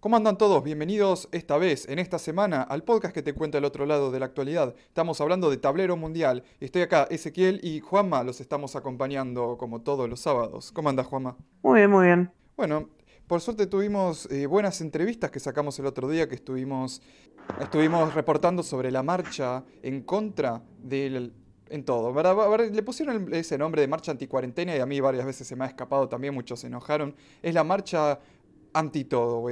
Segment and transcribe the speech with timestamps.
[0.00, 0.64] ¿Cómo andan todos?
[0.64, 4.18] Bienvenidos esta vez, en esta semana, al podcast que te cuenta el otro lado de
[4.18, 4.74] la actualidad.
[4.88, 6.42] Estamos hablando de tablero mundial.
[6.58, 10.72] Estoy acá, Ezequiel y Juanma, los estamos acompañando como todos los sábados.
[10.72, 11.36] ¿Cómo andas, Juanma?
[11.60, 12.32] Muy bien, muy bien.
[12.56, 12.88] Bueno,
[13.26, 17.02] por suerte tuvimos eh, buenas entrevistas que sacamos el otro día, que estuvimos,
[17.60, 21.34] estuvimos reportando sobre la marcha en contra del...
[21.72, 22.12] En todo.
[22.58, 25.68] Le pusieron ese nombre de marcha anticuarentena y a mí varias veces se me ha
[25.68, 27.14] escapado también, muchos se enojaron.
[27.42, 28.18] Es la marcha
[28.72, 29.44] anti todo,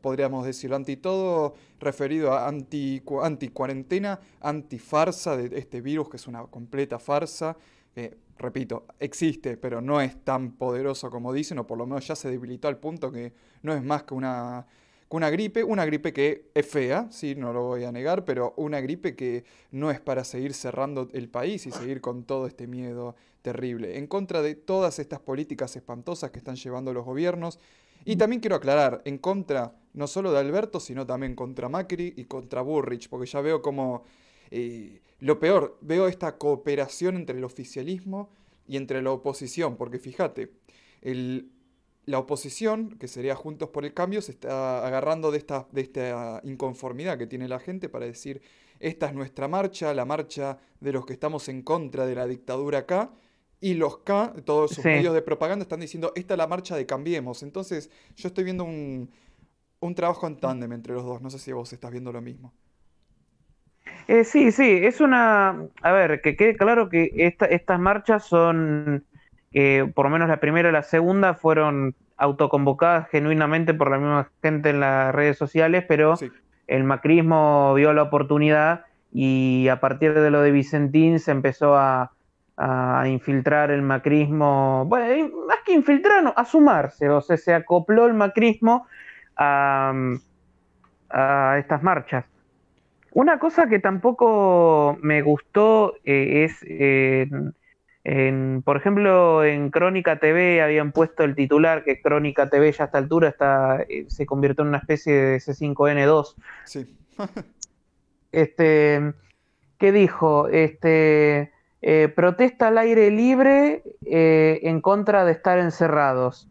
[0.00, 6.16] podríamos decirlo, anti todo referido a anti, anti cuarentena, anti farsa de este virus que
[6.16, 7.56] es una completa farsa,
[7.94, 12.16] que repito, existe, pero no es tan poderoso como dicen, o por lo menos ya
[12.16, 14.66] se debilitó al punto que no es más que una,
[15.08, 18.80] una gripe, una gripe que es fea, sí, no lo voy a negar, pero una
[18.80, 23.16] gripe que no es para seguir cerrando el país y seguir con todo este miedo
[23.42, 27.60] terrible, en contra de todas estas políticas espantosas que están llevando los gobiernos
[28.06, 32.24] y también quiero aclarar, en contra no solo de Alberto, sino también contra Macri y
[32.24, 34.04] contra Burrich, porque ya veo como
[34.50, 38.30] eh, lo peor, veo esta cooperación entre el oficialismo
[38.68, 40.52] y entre la oposición, porque fíjate,
[42.04, 46.40] la oposición, que sería Juntos por el Cambio, se está agarrando de esta, de esta
[46.44, 48.40] inconformidad que tiene la gente para decir,
[48.78, 52.78] esta es nuestra marcha, la marcha de los que estamos en contra de la dictadura
[52.80, 53.10] acá,
[53.66, 56.86] y los K, todos sus medios de propaganda están diciendo, esta es la marcha de
[56.86, 57.42] Cambiemos.
[57.42, 59.10] Entonces, yo estoy viendo un,
[59.96, 61.20] trabajo en tándem entre los dos.
[61.20, 62.52] No sé si vos estás viendo lo mismo.
[64.06, 65.66] Eh, sí, sí, es una...
[65.82, 69.04] A ver, que quede claro que estas marchas son,
[69.96, 74.70] por lo menos la primera y la segunda, fueron autoconvocadas genuinamente por la misma gente
[74.70, 76.14] en las redes sociales, pero
[76.68, 82.12] el macrismo vio la oportunidad y a partir de lo de Vicentín se empezó a
[82.56, 88.14] a infiltrar el macrismo, bueno, más que infiltrar, a sumarse, o sea, se acopló el
[88.14, 88.86] macrismo
[89.36, 89.92] a,
[91.58, 92.24] estas marchas.
[93.12, 96.64] Una cosa que tampoco me gustó eh, es,
[98.64, 102.98] por ejemplo, en Crónica TV habían puesto el titular que Crónica TV ya a esta
[102.98, 106.34] altura está, eh, se convirtió en una especie de C5N2.
[106.64, 106.96] Sí.
[108.32, 109.12] este,
[109.78, 110.48] ¿Qué dijo?
[110.48, 111.52] Este,
[111.88, 116.48] eh, protesta al aire libre eh, en contra de estar encerrados.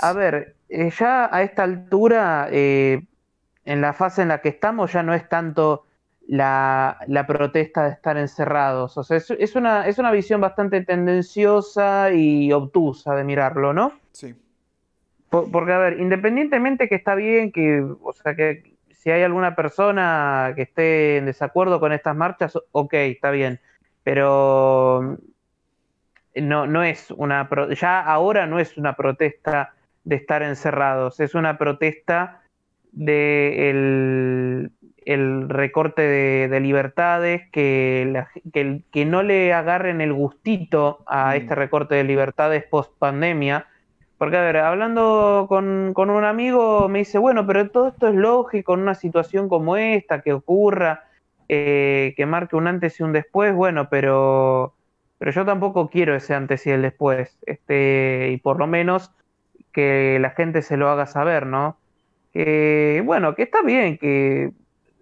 [0.00, 3.06] A ver, eh, ya a esta altura, en
[3.64, 5.84] la fase en la que estamos, ya no es tanto
[6.26, 6.98] la,
[7.28, 8.98] protesta de estar encerrados.
[8.98, 13.92] O sea, es, una, es una visión bastante tendenciosa y obtusa de mirarlo, ¿no?
[14.10, 14.34] Sí.
[15.30, 20.54] porque, a ver, independientemente que está bien que, o sea, que si hay alguna persona
[20.56, 23.60] que esté en desacuerdo con estas marchas, ok, está bien
[24.04, 25.18] pero
[26.34, 27.48] no, no es una,
[27.78, 29.74] ya ahora no es una protesta
[30.04, 32.42] de estar encerrados, es una protesta
[32.92, 33.70] de
[35.04, 38.24] el, recorte de, libertades, que,
[38.92, 41.36] que, no le agarren el gustito a mm.
[41.36, 43.66] este recorte de libertades post pandemia.
[44.18, 48.14] Porque, a ver, hablando con, con, un amigo, me dice, bueno, pero todo esto es
[48.14, 51.04] lógico en una situación como esta, que ocurra.
[51.54, 54.74] Eh, que marque un antes y un después, bueno, pero,
[55.18, 59.12] pero yo tampoco quiero ese antes y el después, este, y por lo menos
[59.70, 61.76] que la gente se lo haga saber, ¿no?
[62.32, 64.52] Que, bueno, que está bien, que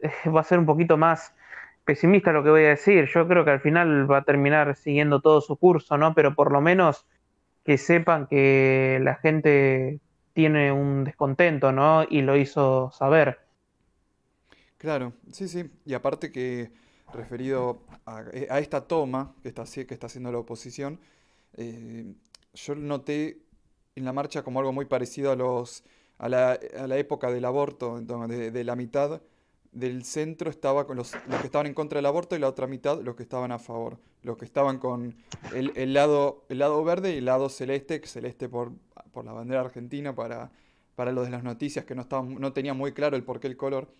[0.34, 1.37] va a ser un poquito más
[1.84, 5.21] pesimista lo que voy a decir, yo creo que al final va a terminar siguiendo
[5.21, 6.15] todo su curso, ¿no?
[6.15, 7.06] Pero por lo menos
[7.65, 10.00] que sepan que la gente
[10.33, 12.05] tiene un descontento, ¿no?
[12.10, 13.39] Y lo hizo saber.
[14.81, 15.71] Claro, sí, sí.
[15.85, 16.73] Y aparte que
[17.13, 20.99] referido a, eh, esta toma que está, que está haciendo la oposición,
[21.59, 22.15] eh,
[22.55, 23.43] yo noté
[23.95, 25.85] en la marcha como algo muy parecido a, los,
[26.17, 29.21] a, la, a la época del aborto, de, de, la mitad
[29.71, 32.67] del centro estaba con los, los, que estaban en contra del aborto y la otra
[32.67, 35.15] mitad los que estaban a favor, los que estaban con
[35.55, 38.73] el, el lado, el lado verde y el lado celeste, celeste por,
[39.13, 40.51] por la bandera argentina para,
[40.95, 43.59] para de las noticias que no, estaban, no tenía muy claro el por qué el
[43.59, 43.93] color.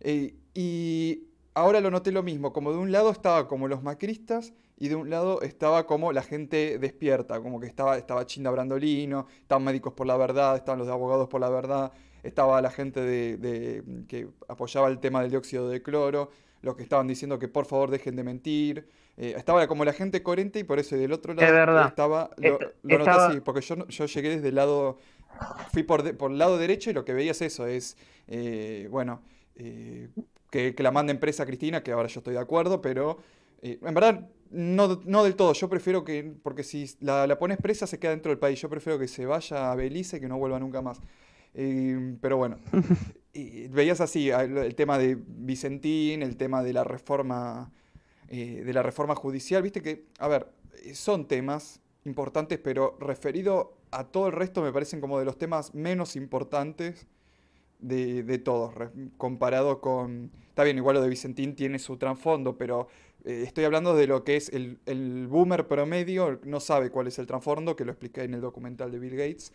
[0.00, 4.52] Eh, y ahora lo noté lo mismo, como de un lado estaba como los macristas
[4.78, 9.26] y de un lado estaba como la gente despierta, como que estaba, estaba Chinda Brandolino,
[9.40, 13.00] estaban médicos por la verdad, estaban los de abogados por la verdad, estaba la gente
[13.00, 17.64] de, que apoyaba el tema del dióxido de cloro, los que estaban diciendo que por
[17.64, 18.88] favor dejen de mentir.
[19.16, 23.10] Eh, estaba como la gente coherente y por eso del otro lado estaba, lo, noté
[23.10, 24.98] así, porque yo, yo llegué desde el lado,
[25.72, 27.96] fui por, por el lado derecho y lo que veía es eso, es,
[28.26, 29.22] eh, bueno,
[29.56, 30.08] eh,
[30.50, 33.18] que, la mande empresa Cristina, que ahora yo estoy de acuerdo, pero
[33.62, 35.52] eh, en verdad no, no, del todo.
[35.52, 38.68] Yo prefiero que, porque si la, la pones presa se queda dentro del país, yo
[38.68, 41.00] prefiero que se vaya a Belice y que no vuelva nunca más.
[41.58, 42.58] Eh, pero bueno,
[43.70, 47.72] veías así el tema de Vicentín, el tema de la reforma,
[48.28, 50.52] eh, de la reforma judicial, viste que, a ver,
[50.92, 55.74] son temas importantes, pero referido a todo el resto me parecen como de los temas
[55.74, 57.06] menos importantes
[57.78, 58.74] de, todos,
[59.16, 60.30] comparado con...
[60.48, 62.88] Está bien, igual lo de Vicentín tiene su trasfondo, pero
[63.24, 67.18] eh, estoy hablando de lo que es el, el, boomer promedio, no sabe cuál es
[67.18, 69.52] el trasfondo, que lo expliqué en el documental de Bill Gates,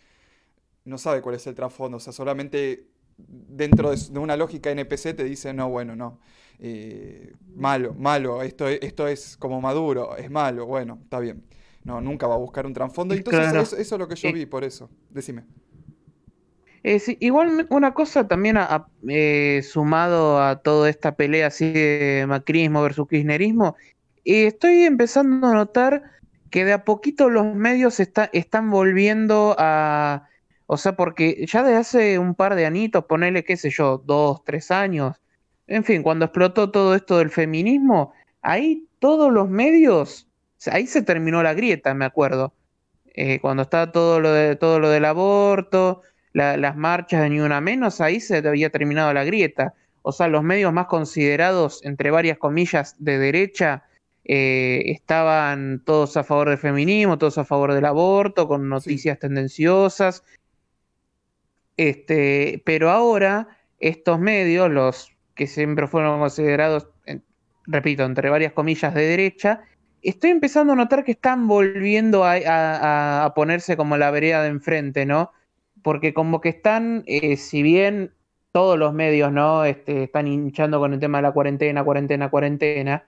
[0.84, 2.86] no sabe cuál es el trasfondo, o sea, solamente
[3.18, 6.20] dentro de, una lógica NPC te dice, no, bueno, no,
[6.58, 11.42] eh, malo, malo, esto, esto es como maduro, es malo, bueno, está bien.
[11.84, 13.12] No, nunca va a buscar un trasfondo.
[13.12, 14.88] Entonces, eso, es lo que yo vi, por eso.
[15.10, 15.44] Decime.
[17.20, 18.58] Igual una cosa también
[19.08, 23.76] eh, sumado a toda esta pelea así de macrismo versus kirchnerismo,
[24.24, 26.02] estoy empezando a notar
[26.50, 30.28] que de a poquito los medios están volviendo a,
[30.66, 34.44] o sea, porque ya de hace un par de anitos, ponele, qué sé yo, dos,
[34.44, 35.16] tres años,
[35.66, 38.12] en fin, cuando explotó todo esto del feminismo,
[38.42, 40.28] ahí todos los medios
[40.70, 42.52] ahí se terminó la grieta, me acuerdo.
[43.14, 46.02] Eh, cuando estaba todo lo, de, todo lo del aborto,
[46.32, 49.74] las marchas de Ni Una Menos, ahí se había terminado la grieta.
[50.02, 53.84] O sea, los medios más considerados, entre varias comillas, de derecha,
[54.24, 60.24] eh, estaban todos a favor del feminismo, todos a favor del aborto, con noticias tendenciosas.
[61.76, 63.48] Este, pero ahora,
[63.78, 66.88] estos medios, los que siempre fueron considerados,
[67.66, 69.62] repito, entre varias comillas de derecha,
[70.02, 75.32] estoy empezando a notar que están volviendo a, ponerse como la vereda de enfrente, ¿no?
[75.82, 78.12] Porque como que están, eh, si bien
[78.52, 79.64] todos los medios, ¿no?
[79.64, 83.04] Este, están hinchando con el tema de la cuarentena, cuarentena, cuarentena.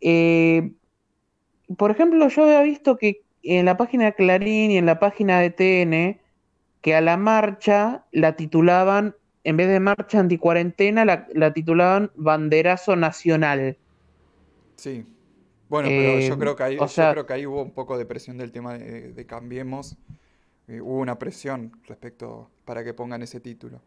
[0.00, 0.72] Eh,
[1.76, 5.40] por ejemplo, yo había visto que en la página de Clarín y en la página
[5.40, 6.20] de TN,
[6.80, 9.14] que a la marcha la titulaban,
[9.44, 13.76] en vez de marcha anticuarentena, la, la titulaban banderazo nacional.
[14.76, 15.04] Sí.
[15.70, 18.36] Bueno, pero yo, eh, creo que ahí, creo que ahí hubo un poco de presión
[18.36, 19.96] del tema de, Cambiemos.
[20.70, 23.82] Eh, hubo una presión respecto para que pongan ese título.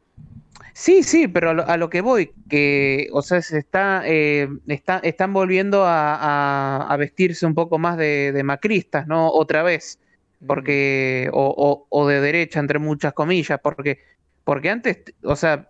[0.74, 5.84] Sí, sí, pero a lo, que voy, que, o sea, se está, eh, están volviendo
[5.86, 9.30] a, vestirse un poco más de, macristas, ¿no?
[9.30, 9.98] Otra vez,
[10.46, 14.00] porque, o, o, de derecha, entre muchas comillas, porque,
[14.44, 15.70] porque antes, o sea,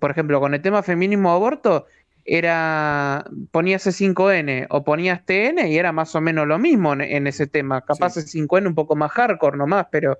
[0.00, 1.86] por ejemplo, con el tema feminismo aborto,
[2.24, 7.46] era ponías C5N o ponías TN y era más o menos lo mismo en, ese
[7.46, 7.82] tema.
[7.82, 10.18] Capaz C5N un poco más hardcore nomás, pero,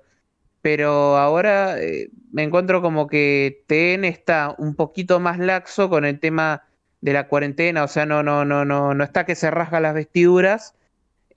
[0.61, 6.19] pero ahora eh, me encuentro como que TN está un poquito más laxo con el
[6.19, 6.63] tema
[7.01, 9.93] de la cuarentena, o sea, no, no, no, no, no está que se rasga las
[9.93, 10.75] vestiduras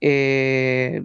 [0.01, 1.03] eh,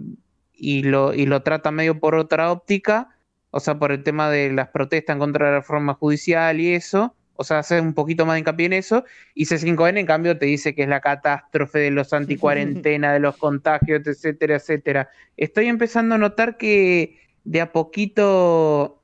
[0.53, 3.09] y, lo, y lo trata medio por otra óptica,
[3.51, 6.73] o sea, por el tema de las protestas en contra de la reforma judicial y
[6.73, 9.03] eso o sea, hace un poquito más de hincapié en eso,
[9.33, 13.37] y C5N en cambio te dice que es la catástrofe de los anticuarentena, de los
[13.37, 15.09] contagios, etcétera, etcétera.
[15.37, 19.01] Estoy empezando a notar que de a poquito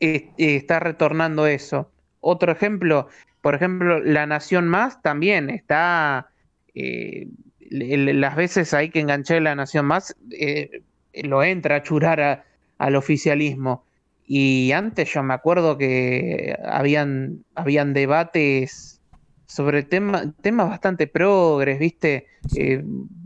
[0.00, 1.90] está retornando eso.
[2.20, 3.08] Otro ejemplo,
[3.42, 6.30] por ejemplo, La Nación Más también está,
[6.74, 7.28] eh,
[7.60, 10.82] las veces hay que enganchar La Nación Más, eh,
[11.12, 12.44] lo entra a churar
[12.78, 13.84] al oficialismo
[14.32, 19.00] y antes yo me acuerdo que habían, habían debates
[19.46, 22.28] sobre temas bastante progres, ¿viste?
[22.56, 22.84] Eh,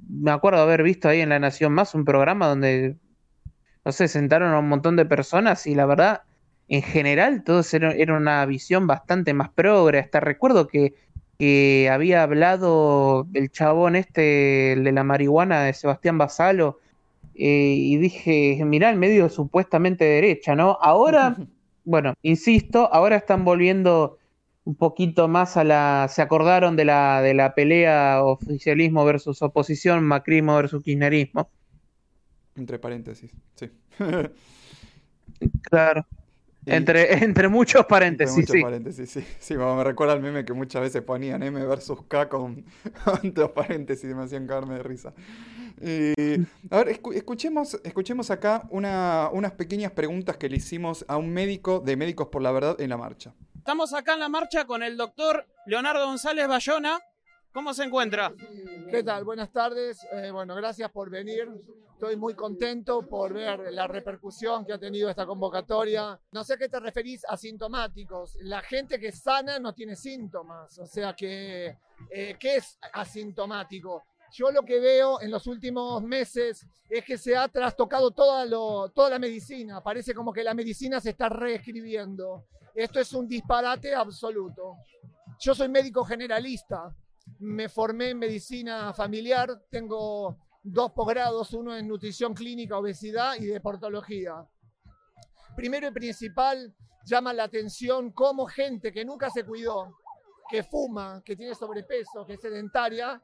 [0.08, 2.96] me acuerdo haber visto ahí en La Nación Más un programa donde,
[3.84, 6.22] no sé, sentaron a un montón de personas y la verdad,
[6.68, 9.98] en general, todo era, era una visión bastante más progre.
[9.98, 10.94] Hasta recuerdo que,
[11.38, 16.80] que había hablado el chabón este, el de la marihuana de Sebastián Basalo,
[17.34, 20.78] eh, y dije, mirá, el medio supuestamente derecha, ¿no?
[20.80, 21.36] Ahora,
[21.84, 24.18] bueno, insisto, ahora están volviendo
[24.64, 30.04] un poquito más a la, se acordaron de la, de la pelea oficialismo versus oposición,
[30.04, 31.50] macrismo versus kirchnerismo.
[32.56, 33.70] Entre paréntesis, sí.
[35.62, 36.06] claro.
[36.66, 38.38] Entre, entre muchos paréntesis.
[38.38, 39.24] Entre muchos paréntesis, sí.
[39.38, 42.64] Sí, me recuerda al meme que muchas veces ponían M versus K con,
[43.22, 45.14] entre paréntesis y me hacían caerme de risa.
[46.70, 51.96] a ver, escuchemos, escuchemos acá unas pequeñas preguntas que le hicimos a un médico de
[51.96, 53.34] Médicos por la Verdad en la marcha.
[53.56, 57.00] Estamos acá en la marcha con el doctor Leonardo González Bayona.
[57.54, 58.34] ¿Cómo se encuentra?
[58.90, 59.22] ¿Qué tal?
[59.22, 60.04] Buenas tardes.
[60.10, 61.48] Eh, bueno, gracias por venir.
[61.92, 66.18] Estoy muy contento por ver la repercusión que ha tenido esta convocatoria.
[66.32, 68.36] No sé a qué te referís asintomáticos.
[68.40, 70.76] La gente que sana no tiene síntomas.
[70.80, 71.78] O sea que,
[72.10, 74.02] eh, ¿qué es asintomático?
[74.32, 78.48] Yo lo que veo en los últimos meses es que se ha trastocado toda,
[78.90, 79.80] toda la medicina.
[79.80, 82.46] Parece como que la medicina se está reescribiendo.
[82.74, 84.74] Esto es un disparate absoluto.
[85.38, 86.92] Yo soy médico generalista,
[87.38, 94.46] me formé en medicina familiar, tengo dos posgrados, uno en nutrición clínica, obesidad y deportología.
[95.56, 99.98] Primero y principal, llama la atención cómo gente que nunca se cuidó,
[100.48, 103.22] que fuma, que tiene sobrepeso, que es sedentaria,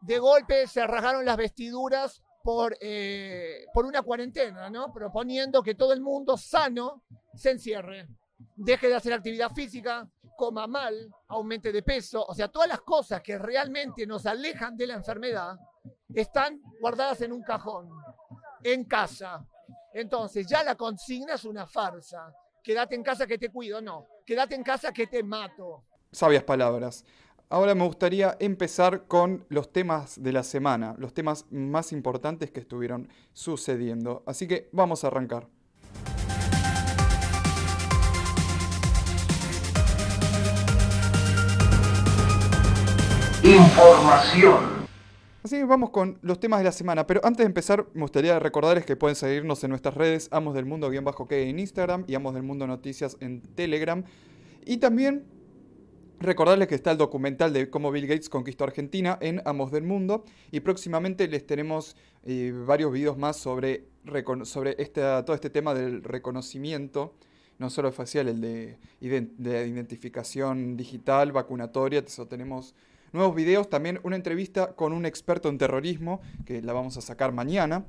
[0.00, 4.92] de golpe se rasgaron las vestiduras por, eh, por una cuarentena, ¿no?
[4.92, 7.04] Proponiendo que todo el mundo sano
[7.34, 8.08] se encierre,
[8.56, 13.20] deje de hacer actividad física, coma mal, aumente de peso, o sea, todas las cosas
[13.20, 15.58] que realmente nos alejan de la enfermedad
[16.14, 17.90] están guardadas en un cajón,
[18.64, 19.46] en casa.
[19.92, 22.32] Entonces, ya la consigna es una farsa.
[22.62, 24.06] Quédate en casa que te cuido, no.
[24.24, 25.84] Quédate en casa que te mato.
[26.10, 27.04] Sabias palabras.
[27.50, 32.60] Ahora me gustaría empezar con los temas de la semana, los temas más importantes que
[32.60, 34.22] estuvieron sucediendo.
[34.24, 35.48] Así que vamos a arrancar.
[43.42, 44.86] Información.
[45.42, 48.38] Así que vamos con los temas de la semana, pero antes de empezar me gustaría
[48.38, 52.42] recordarles que pueden seguirnos en nuestras redes Amos del Mundo-que en Instagram y Amos del
[52.42, 54.04] Mundo Noticias en Telegram.
[54.66, 55.24] Y también
[56.18, 60.24] recordarles que está el documental de cómo Bill Gates conquistó Argentina en Amos del Mundo
[60.50, 63.86] y próximamente les tenemos eh, varios videos más sobre,
[64.42, 67.14] sobre todo este tema del reconocimiento
[67.60, 72.74] no solo facial, el de, de identificación digital, vacunatoria, eso tenemos
[73.12, 77.32] nuevos videos, también una entrevista con un experto en terrorismo, que la vamos a sacar
[77.32, 77.84] mañana.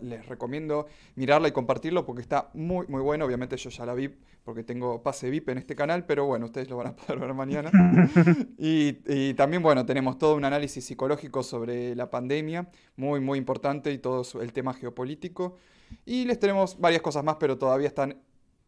[0.00, 3.24] Les recomiendo mirarla y compartirlo porque está muy, muy bueno.
[3.24, 4.10] Obviamente yo ya la vi
[4.44, 7.34] porque tengo pase VIP en este canal, pero bueno, ustedes lo van a poder ver
[7.34, 7.70] mañana.
[8.58, 13.98] y, también, bueno, tenemos todo un análisis psicológico sobre la pandemia, muy, muy importante, y
[13.98, 15.56] todo el tema geopolítico.
[16.04, 18.18] Y les tenemos varias cosas más, pero todavía están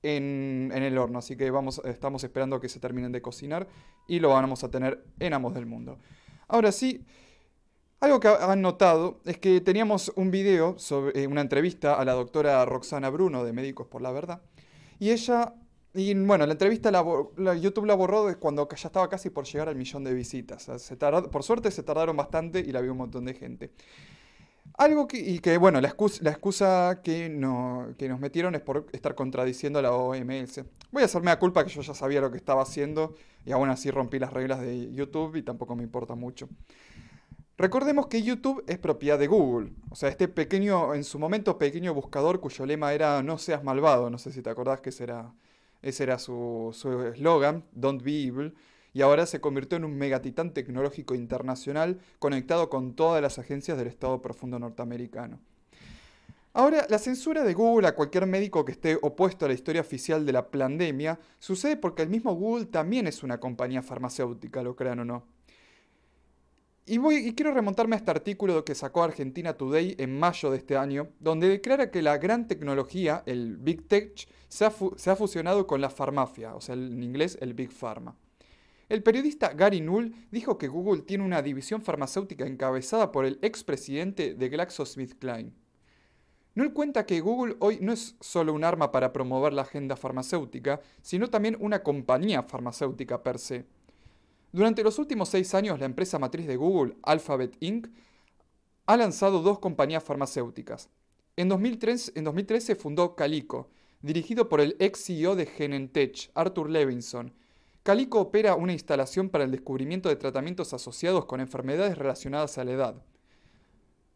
[0.03, 3.69] en, el horno, así que vamos, estamos esperando que se terminen de cocinar
[4.07, 5.99] y lo vamos a tener en Amos del Mundo.
[6.47, 7.05] Ahora sí,
[8.01, 12.13] algo que han notado es que teníamos un video sobre eh, una entrevista a la
[12.13, 14.41] doctora Roxana Bruno de Médicos por la Verdad
[14.99, 15.55] y ella
[15.95, 19.75] y bueno, la entrevista la, YouTube la borró cuando ya estaba casi por llegar al
[19.75, 20.71] millón de visitas.
[21.33, 23.73] por suerte se tardaron bastante y la vio un montón de gente.
[24.77, 28.61] Algo que, y que, bueno, la excusa, la excusa que, no, que nos metieron es
[28.61, 30.63] por estar contradiciendo la OMS.
[30.93, 33.69] Voy a hacerme la culpa que yo ya sabía lo que estaba haciendo y aún
[33.71, 36.49] así rompí las reglas de YouTube y tampoco me importa mucho.
[37.57, 39.73] Recordemos que YouTube es propiedad de Google.
[39.91, 44.11] O sea, este pequeño, en su momento pequeño buscador cuyo lema era no seas malvado.
[44.11, 45.35] No sé si te acordás que ese era,
[45.83, 46.73] ese era su
[47.13, 48.55] eslogan, don't be evil
[48.93, 53.89] y ahora se convirtió en un megatitán tecnológico internacional conectado con todas las agencias del
[53.89, 55.41] Estado profundo norteamericano.
[56.55, 60.27] Ahora, la censura de Google a cualquier médico que esté opuesto a la historia oficial
[60.27, 65.01] de la pandemia sucede porque el mismo Google también es una compañía farmacéutica, lo crean
[65.01, 65.25] o no.
[66.87, 70.57] Y, voy, y quiero remontarme a este artículo que sacó Argentina Today en mayo de
[70.57, 75.15] este año, donde declara que la gran tecnología, el Big Tech, se ha, se ha
[75.15, 78.17] fusionado con la farmacia, o sea, en inglés el Big Pharma.
[78.89, 84.35] El periodista Gary Null dijo que Google tiene una división farmacéutica encabezada por el expresidente
[84.35, 85.53] de GlaxoSmithKline.
[86.55, 90.81] Null cuenta que Google hoy no es solo un arma para promover la agenda farmacéutica,
[91.03, 93.67] sino también una compañía farmacéutica per se.
[94.53, 97.89] Durante los últimos seis años, la empresa matriz de Google, Alphabet Inc.,
[98.87, 100.89] ha lanzado dos compañías farmacéuticas.
[101.37, 103.69] En 2013, en 2013 fundó Calico,
[104.01, 107.35] dirigido por el ex CEO de Genentech, Arthur Levinson,
[107.89, 112.73] Calico opera una instalación para el descubrimiento de tratamientos asociados con enfermedades relacionadas a la
[112.73, 113.03] edad.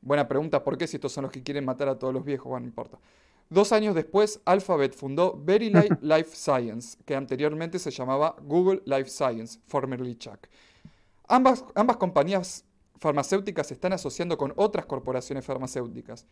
[0.02, 2.50] Buena pregunta, ¿por qué si estos son los que quieren matar a todos los viejos?
[2.50, 2.98] Bueno, no importa.
[3.48, 9.58] Dos años después, Alphabet fundó Very Life Science, que anteriormente se llamaba Google Life Science,
[9.66, 10.48] formerly Chuck.
[11.26, 12.66] Ambas, ambas compañías
[12.98, 16.26] farmacéuticas se están asociando con otras corporaciones farmacéuticas.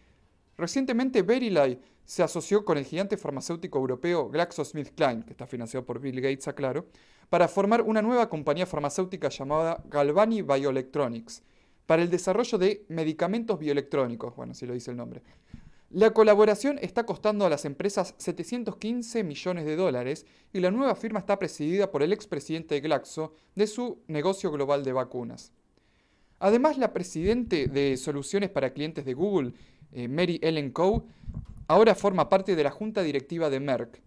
[0.58, 6.20] Recientemente, Verily se asoció con el gigante farmacéutico europeo GlaxoSmithKline, que está financiado por Bill
[6.20, 6.84] Gates, aclaro,
[7.30, 11.42] para formar una nueva compañía farmacéutica llamada Galvani Bioelectronics,
[11.86, 15.22] para el desarrollo de medicamentos bioelectrónicos, bueno, si lo dice el nombre.
[15.90, 21.18] La colaboración está costando a las empresas 715 millones de dólares y la nueva firma
[21.18, 25.52] está presidida por el expresidente de Glaxo de su negocio global de vacunas.
[26.38, 29.52] Además, la presidente de soluciones para clientes de Google,
[29.92, 31.02] eh, Mary Ellen Coe,
[31.66, 34.00] ahora forma parte de la junta directiva de Merck.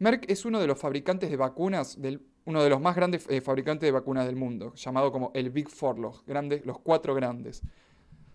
[0.00, 3.42] Merck es uno de los fabricantes de vacunas del uno de los más grandes eh,
[3.42, 7.60] fabricantes de vacunas del mundo, llamado como el Big Four, los, grandes, los cuatro grandes.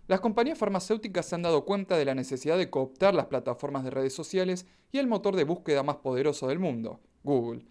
[0.08, 3.89] Las compañías farmacéuticas se han dado cuenta de la necesidad de cooptar las plataformas de
[3.89, 7.65] redes sociales y el motor de búsqueda más poderoso del mundo, Google.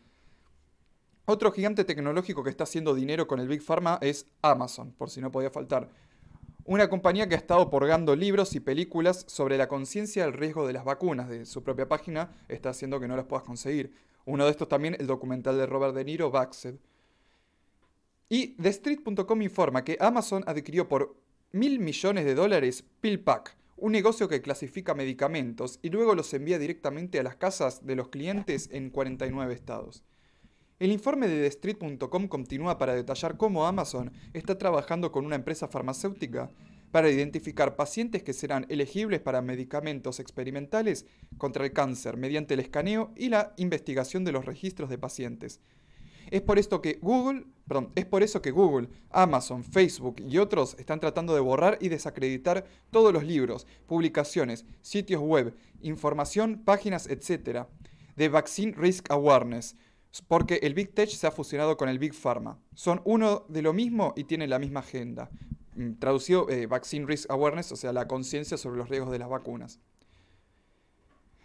[1.27, 5.21] Otro gigante tecnológico que está haciendo dinero con el Big Pharma es Amazon, por si
[5.21, 5.91] no podía faltar.
[6.65, 10.73] Una compañía que ha estado porgando libros y películas sobre la conciencia del riesgo de
[10.73, 13.95] las vacunas de su propia página está haciendo que no las puedas conseguir.
[14.25, 16.77] Uno de estos también, el documental de Robert De Niro, Vaxed.
[18.29, 21.17] Y TheStreet.com informa que Amazon adquirió por
[21.53, 27.19] mil millones de dólares PillPack, un negocio que clasifica medicamentos y luego los envía directamente
[27.19, 30.03] a las casas de los clientes en 49 estados.
[30.79, 36.51] El informe de TheStreet.com continúa para detallar cómo Amazon está trabajando con una empresa farmacéutica
[36.93, 41.07] para identificar pacientes que serán elegibles para medicamentos experimentales
[41.39, 45.61] contra el cáncer mediante el escaneo y la investigación de los registros de pacientes,
[46.31, 47.45] es por esto que Google,
[47.95, 52.65] es por eso que Google, Amazon, Facebook y otros están tratando de borrar y desacreditar
[52.91, 57.67] todos los libros, publicaciones, sitios web, información, páginas, etc.
[58.17, 59.77] de Vaccine Risk Awareness,
[60.27, 62.59] porque el Big Tech se ha fusionado con el Big Pharma.
[62.75, 65.31] Son uno de lo mismo y tienen la misma agenda.
[65.75, 69.29] Mm, traducido, eh, Vaccine Risk Awareness, o sea, la conciencia sobre los riesgos de las
[69.29, 69.81] vacunas.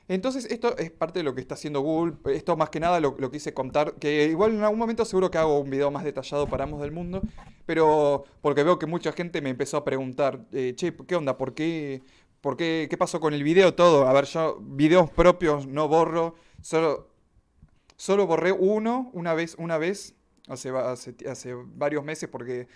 [0.09, 2.15] Entonces, esto es parte de lo que está haciendo Google.
[2.33, 5.59] Esto más que nada lo, quise contar, que igual en algún momento seguro que hago
[5.59, 7.21] un video más detallado para ambos del mundo,
[7.65, 11.37] pero porque veo que mucha gente me empezó a preguntar, eh, che, ¿qué onda?
[11.37, 12.03] ¿Por qué?
[12.39, 12.87] ¿Por qué?
[12.89, 14.07] ¿Qué pasó con el video todo?
[14.07, 17.09] A ver, yo videos propios no borro, solo,
[17.97, 20.15] solo borré uno una vez, una vez,
[20.47, 22.67] hace, hace, hace varios meses porque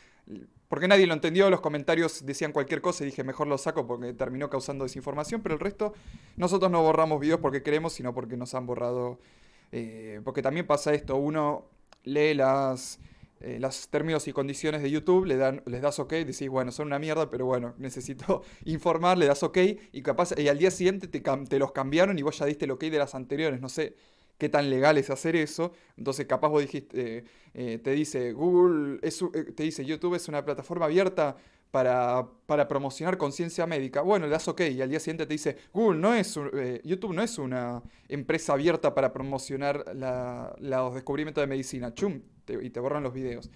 [0.71, 4.13] porque nadie lo entendió, los comentarios decían cualquier cosa y dije mejor lo saco porque
[4.13, 5.93] terminó causando desinformación, pero el resto
[6.37, 9.19] nosotros no borramos videos porque queremos, sino porque nos han borrado,
[9.73, 11.65] eh, porque también pasa esto, uno
[12.05, 13.01] lee las,
[13.41, 16.87] eh, los términos y condiciones de YouTube, le dan, les das ok, decís, bueno, son
[16.87, 19.57] una mierda, pero bueno, necesito informar, le das ok,
[19.91, 22.71] y capaz, y al día siguiente te, te los cambiaron y vos ya diste el
[22.71, 23.97] ok de las anteriores, no sé
[24.41, 25.71] qué tan legal es hacer eso.
[25.97, 30.43] Entonces, capaz vos dijiste, eh, eh, te dice Google, eh, te dice YouTube es una
[30.43, 31.37] plataforma abierta
[31.69, 34.01] para, para promocionar conciencia médica.
[34.01, 36.39] Bueno, le das OK y al día siguiente te dice, Google no es,
[36.83, 39.85] YouTube no es una empresa abierta para promocionar
[40.59, 41.93] los descubrimientos de medicina.
[41.93, 43.51] Chum, y te borran los videos.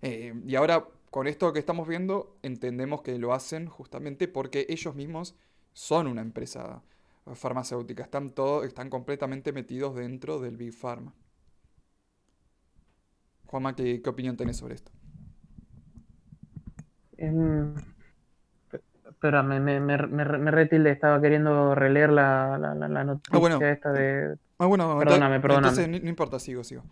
[0.00, 5.34] y ahora, con esto que estamos viendo, entendemos que lo hacen justamente porque ellos mismos
[5.72, 6.84] son una empresa
[7.34, 8.02] farmacéutica.
[8.02, 11.14] Están, todo, están completamente metidos dentro del Big Pharma.
[13.46, 14.92] Juanma, ¿qué, opinión tenés sobre esto?
[17.18, 17.74] Um,
[19.08, 23.60] espera, me, me, me, me retilde, estaba queriendo releer la, la, la noticia ah, bueno.
[23.60, 24.38] esta de...
[24.58, 25.68] Ah, bueno, perdóname, perdóname.
[25.68, 26.82] Entonces, no, importa, sigo, sigo.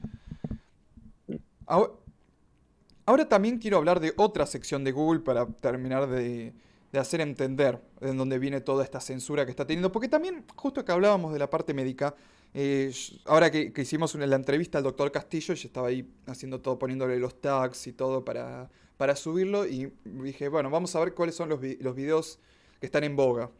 [3.07, 6.55] ahora también quiero hablar de otra sección de Google para terminar de,
[6.93, 9.93] de hacer entender en dónde viene toda esta censura que está teniendo.
[9.93, 12.15] Porque también, justo que hablábamos de la parte médica,
[12.55, 12.93] eh,
[13.27, 17.41] ahora que, hicimos la entrevista al doctor Castillo, yo estaba ahí haciendo todo, poniéndole los
[17.41, 19.67] tags y todo para, para subirlo.
[19.67, 22.39] Y dije, bueno, vamos a ver cuáles son los, los videos
[22.81, 23.51] que están en boga.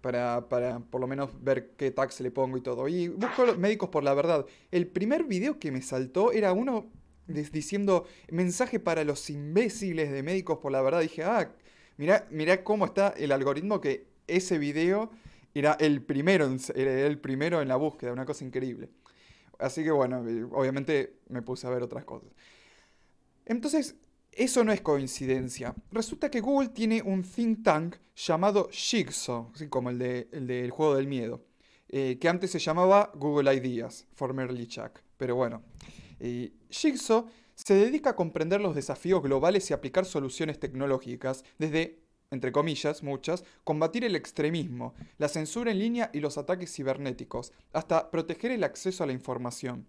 [0.00, 2.88] Para, para, por lo menos ver qué tags le pongo y todo.
[2.88, 4.46] Y busco los médicos por la verdad.
[4.70, 6.86] El primer video que me saltó era uno
[7.26, 11.00] diciendo mensaje para los imbéciles de médicos por la verdad.
[11.00, 11.52] Dije, ah,
[12.00, 15.10] Mirá, cómo está el algoritmo que ese video
[15.52, 18.88] era el primero, era el primero en la búsqueda, una cosa increíble.
[19.58, 22.30] Así que bueno, eh, obviamente me puse a ver otras cosas.
[23.44, 23.96] Entonces,
[24.32, 25.74] eso no es coincidencia.
[25.92, 31.06] Resulta que Google tiene un think tank llamado Jigsaw, así como el, del juego del
[31.06, 31.44] miedo,
[31.90, 35.00] eh, que antes se llamaba Google Ideas, formerly Chuck.
[35.18, 35.62] Pero bueno,
[36.18, 37.28] eh, Jigsaw
[37.64, 43.44] se dedica a comprender los desafíos globales y aplicar soluciones tecnológicas, desde, entre comillas, muchas,
[43.64, 49.04] combatir el extremismo, la censura en línea y los ataques cibernéticos, hasta proteger el acceso
[49.04, 49.86] a la información.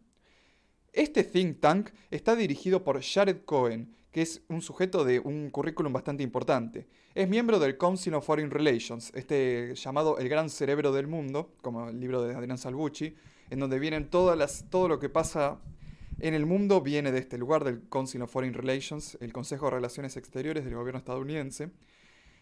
[0.92, 5.94] Este think tank está dirigido por Jared Cohen, que es un sujeto de un currículum
[5.94, 6.88] bastante importante.
[7.16, 11.88] Es miembro del Council of Foreign Relations, este llamado el gran cerebro del mundo, como
[11.88, 13.16] el libro de Adrián Salvucci,
[13.50, 15.62] en donde vienen todas las, todo lo que pasa
[16.22, 19.72] en el mundo viene de este lugar, del Council of Foreign Relations, el Consejo de
[19.72, 21.72] Relaciones Exteriores del gobierno estadounidense.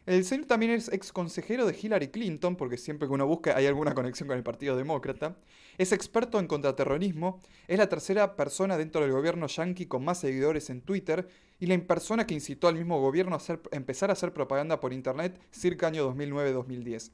[0.06, 3.68] El señor también es ex consejero de Hillary Clinton, porque siempre que uno busca hay
[3.68, 5.38] alguna conexión con el Partido Demócrata.
[5.78, 10.70] Es experto en contraterrorismo, es la tercera persona dentro del gobierno yankee con más seguidores
[10.70, 14.34] en Twitter y la persona que incitó al mismo gobierno a, a empezar a hacer
[14.34, 17.12] propaganda por Internet circa año 2009-2010.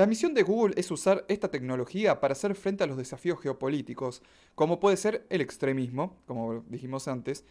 [0.00, 4.22] La misión de Google es usar esta tecnología para hacer frente a los desafíos geopolíticos,
[4.54, 7.44] como puede ser el extremismo, como dijimos antes.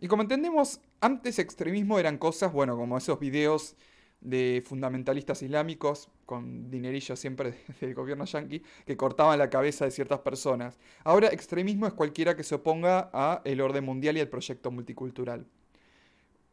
[0.00, 3.76] Y como entendemos, antes extremismo eran cosas, bueno, como esos videos
[4.20, 10.18] de fundamentalistas islámicos, con dinerillo siempre del gobierno yanqui, que cortaban la cabeza de ciertas
[10.18, 10.80] personas.
[11.04, 15.46] Ahora extremismo es cualquiera que se oponga a el orden mundial y al proyecto multicultural.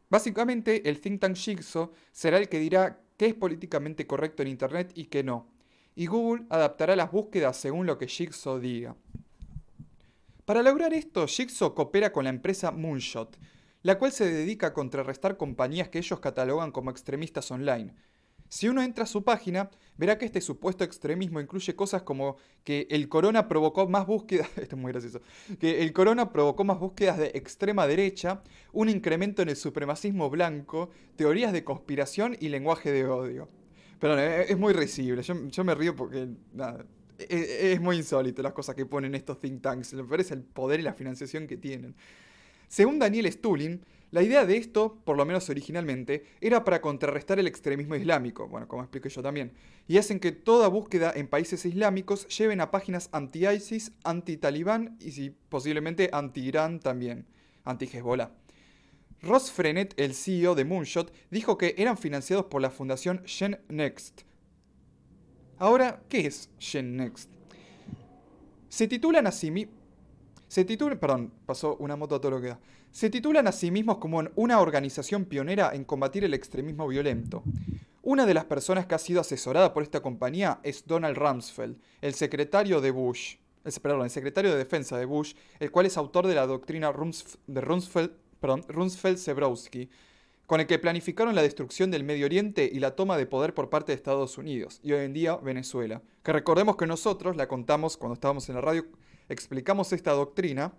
[0.08, 4.92] Básicamente, el think tank Jigsaw será el que dirá qué es políticamente correcto en Internet
[4.94, 5.48] y qué no.
[5.94, 8.96] Y Google adaptará las búsquedas según lo que Jigsaw diga.
[10.44, 13.38] Para lograr esto, Jigsaw coopera con la empresa Moonshot,
[13.82, 17.94] la cual se dedica a contrarrestar compañías que ellos catalogan como extremistas online.
[18.48, 22.86] Si uno entra a su página, verá que este supuesto extremismo incluye cosas como que
[22.90, 25.20] el corona provocó más búsquedas, esto es muy gracioso,
[25.58, 30.90] que el corona provocó más búsquedas de extrema derecha, un incremento en el supremacismo blanco,
[31.16, 33.48] teorías de conspiración y lenguaje de odio.
[33.98, 36.28] Pero es muy risible, yo, me río porque
[37.18, 40.42] e, e, es, muy insólito las cosas que ponen estos think tanks, me parece el
[40.42, 41.94] poder y la financiación que tienen.
[42.68, 43.80] Según Daniel Stulin,
[44.16, 48.66] la idea de esto, por lo menos originalmente, era para contrarrestar el extremismo islámico, bueno,
[48.66, 49.52] como expliqué yo también,
[49.86, 55.36] y hacen que toda búsqueda en países islámicos lleven a páginas anti-ISIS, anti-Talibán y si,
[55.50, 57.26] posiblemente anti-Irán también,
[57.64, 58.30] anti-Hezbollah.
[59.20, 64.22] Ross Frenet, el CEO de Moonshot, dijo que eran financiados por la fundación Gen Next.
[65.58, 67.30] Ahora, ¿qué es Gen Next?
[68.70, 69.50] Se titulan a sí
[70.48, 72.60] se titulan, perdón, pasó una moto a todo lo que da.
[72.96, 77.42] Se titulan a sí mismos como una organización pionera en combatir el extremismo violento.
[78.00, 82.14] Una de las personas que ha sido asesorada por esta compañía es Donald Rumsfeld, el
[82.14, 86.26] secretario de Bush, el, perdón, el secretario de defensa de Bush, el cual es autor
[86.26, 89.90] de la doctrina de Rumsfeld-Zebrowski,
[90.46, 93.68] con el que planificaron la destrucción del Medio Oriente y la toma de poder por
[93.68, 96.00] parte de Estados Unidos, y hoy en día Venezuela.
[96.22, 98.86] Que recordemos que nosotros la contamos cuando estábamos en la radio
[99.28, 100.72] explicamos esta doctrina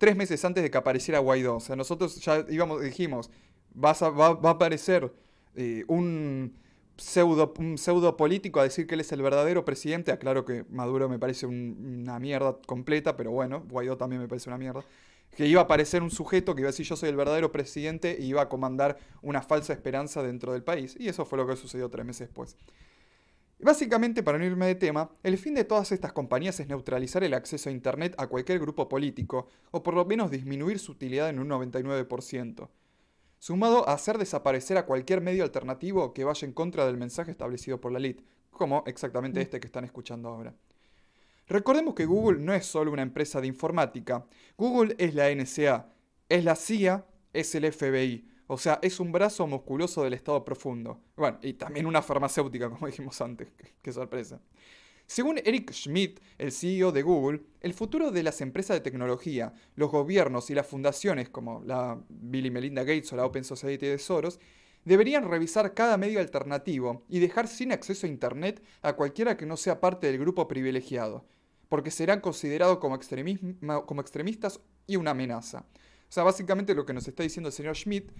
[0.00, 1.56] tres meses antes de que apareciera Guaidó.
[1.56, 3.30] O sea, nosotros ya íbamos, dijimos,
[3.72, 5.12] va, a aparecer
[5.54, 6.54] eh, un,
[6.96, 10.10] pseudo, un pseudo político a decir que él es el verdadero presidente.
[10.10, 14.56] Aclaro que Maduro me parece una mierda completa, pero bueno, Guaidó también me parece una
[14.56, 14.82] mierda.
[15.36, 18.16] Que iba a aparecer un sujeto que iba a decir yo soy el verdadero presidente
[18.18, 20.96] y iba a comandar una falsa esperanza dentro del país.
[20.98, 22.56] Y eso fue lo que sucedió tres meses después.
[23.62, 27.34] Básicamente, para no irme de tema, el fin de todas estas compañías es neutralizar el
[27.34, 31.40] acceso a Internet a cualquier grupo político, o por lo menos disminuir su utilidad en
[31.40, 32.68] un 99%,
[33.38, 37.80] sumado a hacer desaparecer a cualquier medio alternativo que vaya en contra del mensaje establecido
[37.80, 39.42] por la LIT, como exactamente mm.
[39.42, 40.54] este que están escuchando ahora.
[41.46, 44.24] Recordemos que Google no es solo una empresa de informática,
[44.56, 45.92] Google es la NSA,
[46.30, 51.00] es la CIA, es el FBI, o sea, es un brazo musculoso del estado profundo.
[51.16, 53.46] Bueno, y también una farmacéutica, como dijimos antes.
[53.80, 54.40] Qué, sorpresa.
[55.06, 59.92] Según Eric Schmidt, el CEO de Google, el futuro de las empresas de tecnología, los
[59.92, 63.98] gobiernos y las fundaciones como la Bill y Melinda Gates o la Open Society de
[63.98, 64.40] Soros
[64.84, 69.56] deberían revisar cada medio alternativo y dejar sin acceso a Internet a cualquiera que no
[69.56, 71.24] sea parte del grupo privilegiado,
[71.68, 72.98] porque serán considerados como,
[73.86, 75.66] como extremistas y una amenaza.
[76.10, 78.10] O sea, básicamente lo que nos está diciendo el señor Schmidt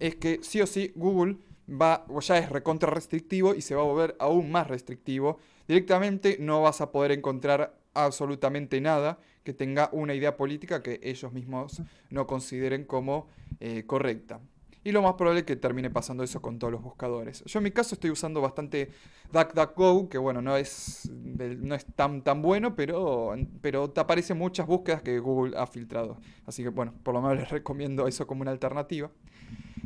[0.00, 1.36] es que sí o sí Google
[1.68, 5.38] va, ya es recontra restrictivo y se va a volver aún más restrictivo.
[5.66, 11.32] Directamente no vas a poder encontrar absolutamente nada que tenga una idea política que ellos
[11.32, 13.28] mismos no consideren como
[13.60, 14.40] eh, correcta.
[14.86, 17.42] Y lo más probable es que termine pasando eso con todos los buscadores.
[17.46, 18.90] Yo en mi caso estoy usando bastante
[19.32, 24.66] DuckDuckGo, que bueno, no es, no es tan, tan bueno, pero, pero te aparecen muchas
[24.66, 26.18] búsquedas que Google ha filtrado.
[26.44, 29.10] Así que bueno, por lo menos les recomiendo eso como una alternativa.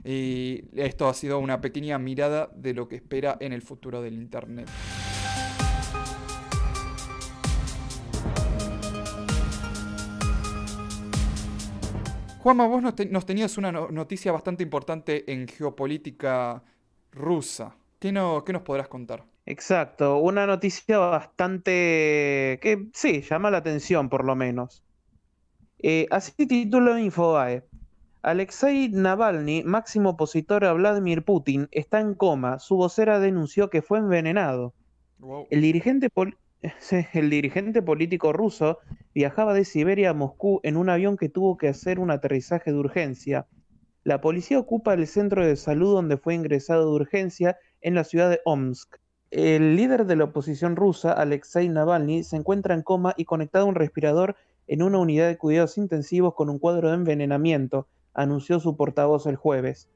[0.04, 4.14] Y esto ha sido una pequeña mirada de lo que espera en el futuro del
[4.14, 4.68] Internet.
[12.48, 16.62] Juanma, vos nos, tenías una noticia bastante importante en geopolítica
[17.12, 17.76] rusa.
[17.98, 19.24] ¿Qué, no, ¿Qué nos podrás contar?
[19.44, 24.82] Exacto, una noticia bastante que sí, llama la atención por lo menos.
[25.80, 27.67] Eh, así titula Infobae.
[28.28, 32.58] Alexei Navalny, máximo opositor a Vladimir Putin, está en coma.
[32.58, 34.74] Su vocera denunció que fue envenenado.
[35.48, 36.42] El dirigente político
[37.14, 38.80] el dirigente político ruso
[39.14, 42.76] viajaba de Siberia a Moscú en un avión que tuvo que hacer un aterrizaje de
[42.76, 43.46] urgencia.
[44.04, 48.28] La policía ocupa el centro de salud donde fue ingresado de urgencia en la ciudad
[48.28, 48.96] de Omsk.
[49.30, 53.68] El líder de la oposición rusa, Alexei Navalny, se encuentra en coma y conectado a
[53.68, 54.36] un respirador
[54.66, 59.36] en una unidad de cuidados intensivos con un cuadro de envenenamiento, anunció su portavoz el
[59.36, 59.90] jueves.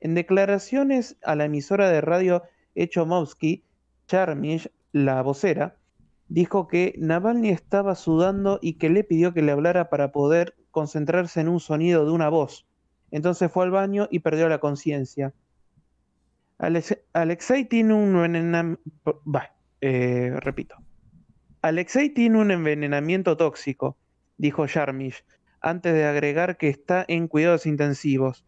[0.00, 2.42] En declaraciones a la emisora de radio
[2.74, 3.64] Echomovsky,
[4.06, 5.76] Charmish, la vocera,
[6.28, 11.40] dijo que Navalny estaba sudando y que le pidió que le hablara para poder concentrarse
[11.40, 12.66] en un sonido de una voz.
[13.10, 15.34] Entonces fue al baño y perdió la conciencia.
[16.58, 18.82] Alexei tiene un envenenamiento.
[19.80, 20.76] Eh, repito.
[21.62, 23.96] Alexei tiene un envenenamiento tóxico,
[24.36, 25.24] dijo Sharmish,
[25.60, 28.44] antes de agregar que está en cuidados intensivos.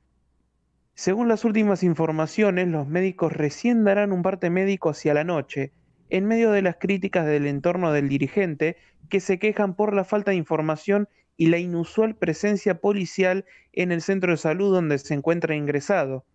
[0.94, 5.72] Según las últimas informaciones, los médicos recién darán un parte médico hacia la noche,
[6.10, 8.76] en medio de las críticas del entorno del dirigente,
[9.08, 14.02] que se quejan por la falta de información y la inusual presencia policial en el
[14.02, 16.26] centro de salud donde se encuentra ingresado.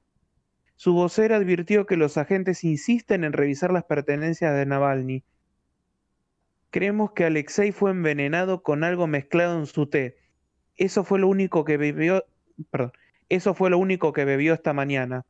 [0.78, 5.24] Su vocera advirtió que los agentes insisten en revisar las pertenencias de Navalny.
[6.72, 10.18] Creemos que Alexei fue envenenado con algo mezclado en su té.
[10.78, 12.26] Eso fue lo único que bebió,
[12.70, 12.92] perdón,
[13.30, 15.26] eso fue lo único que bebió esta mañana.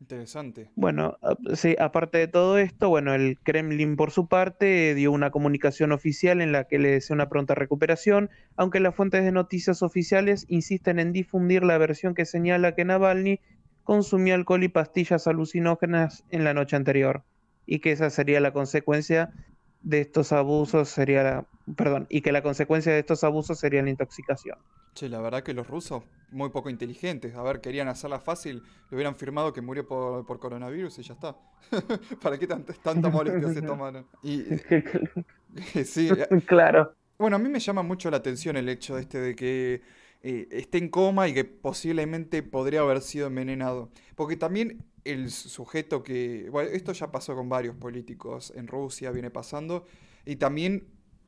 [0.00, 0.68] Interesante.
[0.74, 1.16] Bueno,
[1.54, 6.40] sí, aparte de todo esto, bueno, el Kremlin por su parte dio una comunicación oficial
[6.40, 10.98] en la que le desea una pronta recuperación, aunque las fuentes de noticias oficiales insisten
[10.98, 13.38] en difundir la versión que señala que Navalny
[13.84, 17.22] consumió alcohol y pastillas alucinógenas en la noche anterior
[17.64, 19.32] y que esa sería la consecuencia
[19.82, 23.90] de estos abusos sería la, perdón, y que la consecuencia de estos abusos sería la
[23.90, 24.58] intoxicación.
[24.94, 27.34] Che, la verdad que los rusos, muy poco inteligentes.
[27.34, 31.36] A ver, querían hacerla fácil, le hubieran firmado que murió por, coronavirus y ya está.
[32.22, 34.06] ¿Para qué tanta molestia se tomaron?
[34.22, 34.42] Y,
[35.84, 36.94] sí, eh, claro.
[37.18, 39.82] Bueno, a mí me llama mucho la atención el hecho este de que
[40.22, 43.90] eh, esté en coma y que posiblemente podría haber sido envenenado.
[44.14, 46.48] Porque también el sujeto que...
[46.50, 49.86] Bueno, esto ya pasó con varios políticos en Rusia, viene pasando.
[50.24, 50.86] Y también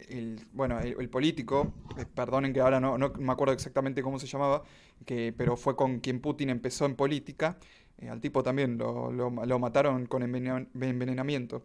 [0.09, 4.27] el, bueno, el, político, eh, perdonen que ahora no, no, me acuerdo exactamente cómo se
[4.27, 4.63] llamaba,
[5.05, 7.59] que, pero fue con quien Putin empezó en política.
[7.99, 11.65] Eh, al tipo también lo, lo, mataron con envenenamiento.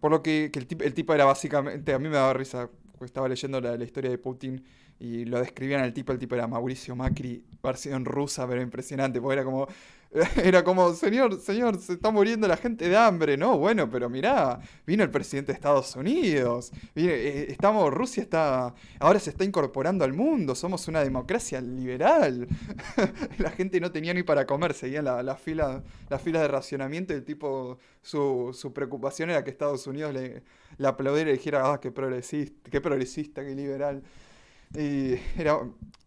[0.00, 2.70] Por lo que, el, el, tipo, era básicamente, a mí me daba risa,
[3.02, 4.64] estaba leyendo la, la historia de Putin
[5.00, 9.34] y lo describían al tipo, el tipo era Mauricio Macri, versión rusa, pero impresionante, porque
[9.34, 9.68] era como,
[10.42, 13.58] era como, señor, señor, se está muriendo la gente de hambre, ¿no?
[13.58, 19.30] Bueno, pero mirá, vino el presidente de Estados Unidos, eh, estamos, Rusia está, ahora se
[19.30, 22.48] está incorporando al mundo, somos una democracia liberal.
[23.38, 27.16] la gente no tenía ni para comer, seguían la, fila, la fila de racionamiento y
[27.16, 30.42] el tipo, su, su preocupación era que Estados Unidos le,
[30.78, 34.02] le aplaudiera y dijera, ah, qué progresista, qué progresista, qué liberal.
[34.74, 35.58] Y era,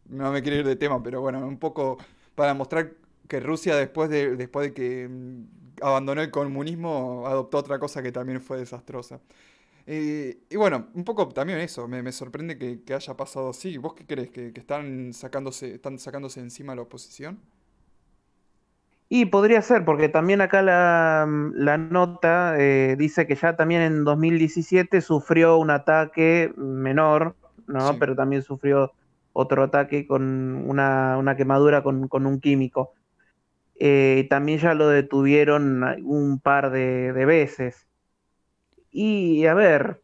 [0.10, 1.98] no me quiero ir de tema, pero bueno, un poco
[2.36, 2.94] para mostrar
[3.28, 5.46] que Rusia después de, después de que mm,
[5.82, 9.20] abandonó el comunismo adoptó otra cosa que también fue desastrosa.
[9.88, 13.78] y bueno, un poco también eso, me, sorprende que, haya pasado así.
[13.78, 14.30] ¿Vos qué crees?
[14.32, 17.40] ¿Que, están, sacándose, están sacándose encima la oposición?
[19.10, 21.26] Y podría ser, porque también acá la,
[21.78, 27.36] nota eh, dice que ya también en 2017 sufrió un ataque menor
[27.68, 27.98] ¿no?
[28.00, 28.92] Pero también sufrió
[29.34, 32.94] otro ataque con una, quemadura con, un químico.
[33.84, 37.88] Eh, también ya lo detuvieron un par de, veces.
[38.92, 40.04] Y a ver,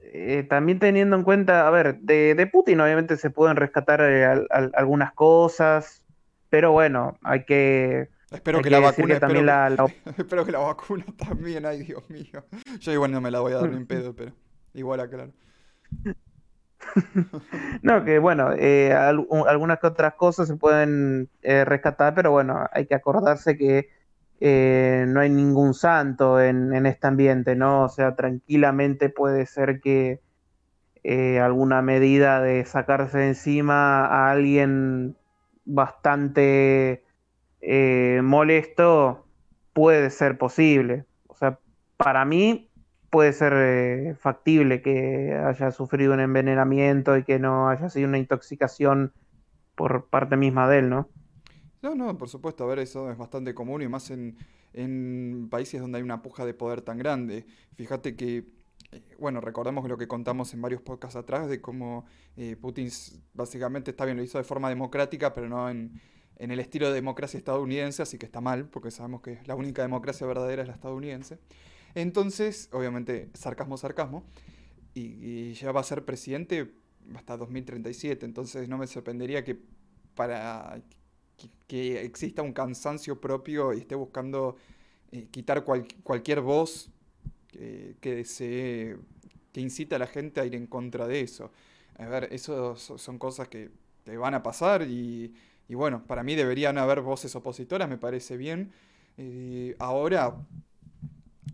[0.00, 5.12] eh, también teniendo en cuenta, a ver, de, Putin obviamente se pueden rescatar eh, algunas
[5.12, 6.02] cosas,
[6.48, 8.08] pero bueno, hay que...
[8.30, 9.46] Espero que, la vacuna también
[10.16, 12.46] espero que la vacuna también, ay Dios mío.
[12.80, 14.32] Yo igual no me la voy a dar en pedo, pero
[14.72, 15.34] igual aclaro.
[17.82, 22.94] no, que bueno, eh, algunas otras cosas se pueden eh, rescatar, pero bueno, hay que
[22.94, 23.88] acordarse que
[24.40, 27.84] eh, no hay ningún santo en, este ambiente, ¿no?
[27.84, 30.20] O sea, tranquilamente puede ser que
[31.40, 35.16] alguna medida de sacarse de encima a alguien
[35.64, 37.04] bastante
[38.22, 39.24] molesto
[39.72, 41.04] puede ser posible.
[41.28, 41.60] O sea,
[41.96, 42.65] para mí
[43.16, 48.18] puede ser eh, factible que haya sufrido un envenenamiento y que no haya sido una
[48.18, 49.14] intoxicación
[49.74, 51.08] por parte misma de él, ¿no?
[51.80, 54.36] No, no, por supuesto, a ver, eso es bastante común y más en,
[55.48, 57.46] países donde hay una puja de poder tan grande.
[57.76, 58.50] Fíjate que,
[58.92, 62.04] eh, bueno, recordemos lo que contamos en varios podcasts atrás de cómo
[62.36, 62.90] eh, Putin
[63.32, 66.02] básicamente está bien, lo hizo de forma democrática, pero no en,
[66.36, 69.80] en el estilo de democracia estadounidense, así que está mal, porque sabemos que la única
[69.80, 71.38] democracia verdadera es la estadounidense.
[71.96, 74.22] Entonces, obviamente, sarcasmo, sarcasmo.
[74.92, 76.74] Y, ya va a ser presidente
[77.14, 78.26] hasta 2037.
[78.26, 79.58] Entonces, no me sorprendería que
[80.14, 80.82] para
[81.66, 84.56] que, exista un cansancio propio y esté buscando
[85.10, 86.90] eh, quitar cualquier voz
[87.50, 88.98] que, se,
[89.52, 91.50] que incita a la gente a ir en contra de eso.
[91.96, 93.70] A ver, eso son cosas que
[94.04, 95.34] te van a pasar y,
[95.70, 98.70] bueno, para mí deberían haber voces opositoras, me parece bien.
[99.16, 100.36] Eh, ahora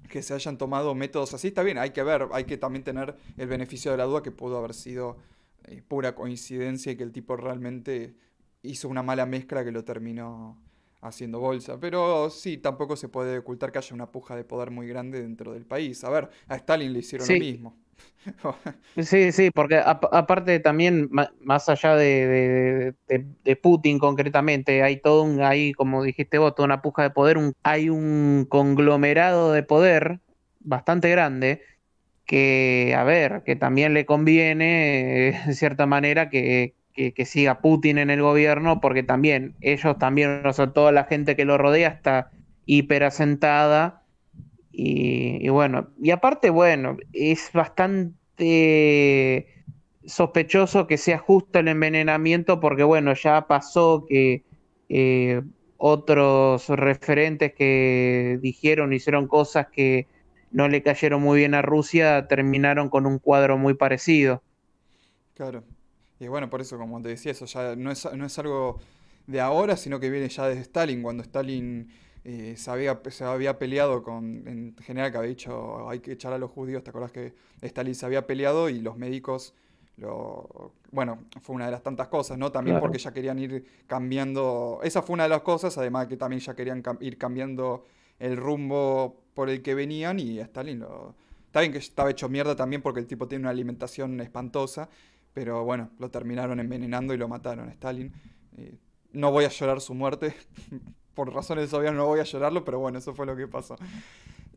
[0.08, 3.16] que se hayan tomado métodos así, está bien, hay que ver, hay que también tener
[3.36, 5.16] el beneficio de la duda que pudo haber sido
[5.64, 8.14] eh, pura coincidencia y que el tipo realmente
[8.62, 10.58] hizo una mala mezcla que lo terminó
[11.02, 11.78] haciendo bolsa.
[11.78, 15.52] Pero sí, tampoco se puede ocultar que haya una puja de poder muy grande dentro
[15.52, 16.02] del país.
[16.04, 17.76] A ver, a Stalin le hicieron lo mismo.
[19.02, 21.10] sí, sí, porque aparte también,
[21.40, 22.94] más allá de,
[23.62, 27.90] Putin concretamente, hay todo un, hay, como dijiste vos, toda una puja de poder, hay
[27.90, 30.20] un conglomerado de poder
[30.60, 31.62] bastante grande
[32.24, 37.98] que, a ver, que también le conviene, eh, de cierta manera, que, que, siga Putin
[37.98, 41.88] en el gobierno, porque también ellos también, o sea, toda la gente que lo rodea
[41.88, 42.30] está
[42.66, 44.02] hiperasentada.
[44.72, 49.46] Y, y bueno, y aparte, bueno, es bastante
[50.04, 54.44] sospechoso que sea justo el envenenamiento, porque bueno, ya pasó que
[54.88, 55.42] eh,
[55.76, 60.06] otros referentes que dijeron, hicieron cosas que
[60.50, 64.42] no le cayeron muy bien a Rusia, terminaron con un cuadro muy parecido.
[65.34, 65.64] Claro.
[66.22, 68.78] Y bueno, por eso, como te decía, eso ya no es, no es algo
[69.26, 71.90] de ahora, sino que viene ya desde Stalin, cuando Stalin
[72.24, 76.32] eh, se, había, se había peleado con, en general que había dicho hay que echar
[76.32, 79.54] a los judíos, ¿te acuerdas que Stalin se había peleado y los médicos,
[79.96, 82.52] lo, bueno, fue una de las tantas cosas, ¿no?
[82.52, 86.38] También porque ya querían ir cambiando, esa fue una de las cosas, además que también
[86.38, 87.84] ya querían ir cambiando
[88.20, 91.16] el rumbo por el que venían y Stalin lo...
[91.46, 94.88] Está bien que estaba hecho mierda también porque el tipo tiene una alimentación espantosa,
[95.34, 98.12] pero bueno, lo terminaron envenenando y lo mataron a Stalin.
[98.56, 98.76] Eh,
[99.12, 100.34] no voy a llorar su muerte,
[101.14, 103.76] por razones obvias no voy a llorarlo, pero bueno, eso fue lo que pasó.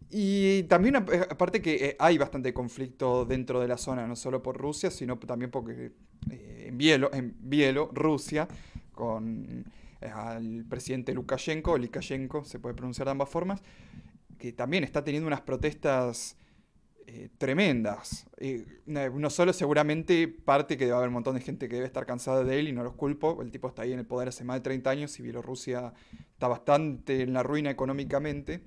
[0.09, 4.41] Y también, eh, aparte que eh, hay bastante conflicto dentro de la zona, no solo
[4.41, 5.93] por Rusia, sino también porque
[6.29, 7.09] en, Bielo,
[7.39, 8.47] Bielorrusia,
[8.93, 9.65] con
[10.01, 13.63] al presidente Lukashenko, Lukashenko, se puede pronunciar de ambas formas,
[14.37, 16.37] que también está teniendo unas protestas
[17.07, 18.25] eh, tremendas.
[18.87, 22.43] no solo seguramente parte que debe haber un montón de gente que debe estar cansada
[22.43, 24.55] de él y no los culpo, el tipo está ahí en el poder hace más
[24.57, 25.93] de 30 años y Bielorrusia
[26.31, 28.63] está bastante en la ruina económicamente,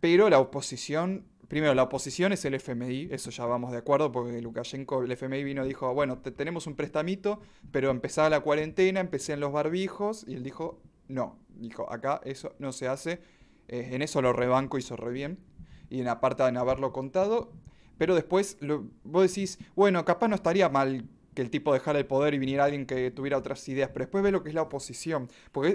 [0.00, 4.42] pero la oposición, primero la oposición es el FMI, eso ya vamos de acuerdo porque
[4.42, 7.40] Lukashenko, el FMI vino y dijo, bueno, tenemos un prestamito,
[7.72, 12.54] pero empezaba la cuarentena, empecé en los barbijos y él dijo, no, dijo, acá eso
[12.58, 13.20] no se hace,
[13.66, 15.47] eh, en eso lo rebanco, hizo re bien
[15.90, 17.52] y en aparte de haberlo contado.
[17.98, 22.06] Pero después lo, vos decís, bueno, capaz no estaría mal que el tipo dejara el
[22.06, 24.62] poder y viniera alguien que tuviera otras ideas, pero después ve lo que es la
[24.62, 25.68] oposición, porque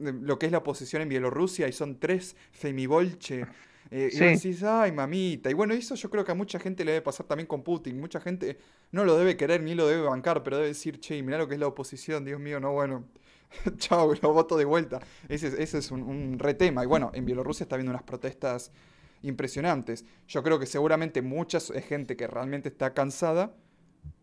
[0.00, 3.46] eh, lo que es la oposición en Bielorrusia y son tres femibolche.
[3.90, 5.50] Eh, y decís, ay, mamita.
[5.50, 7.98] Y bueno, eso yo creo que a mucha gente le debe pasar también con Putin.
[7.98, 8.58] Mucha gente
[8.92, 11.54] no lo debe querer ni lo debe bancar, pero debe decir, che, mirá lo que
[11.54, 13.06] es la oposición, Dios mío, no, bueno.
[13.78, 15.00] Chao, lo voto de vuelta.
[15.26, 16.84] Ese, ese es un, un retema.
[16.84, 18.72] Y bueno, en Bielorrusia está habiendo unas protestas
[19.22, 20.04] impresionantes.
[20.26, 23.54] Yo creo que seguramente mucha gente que realmente está cansada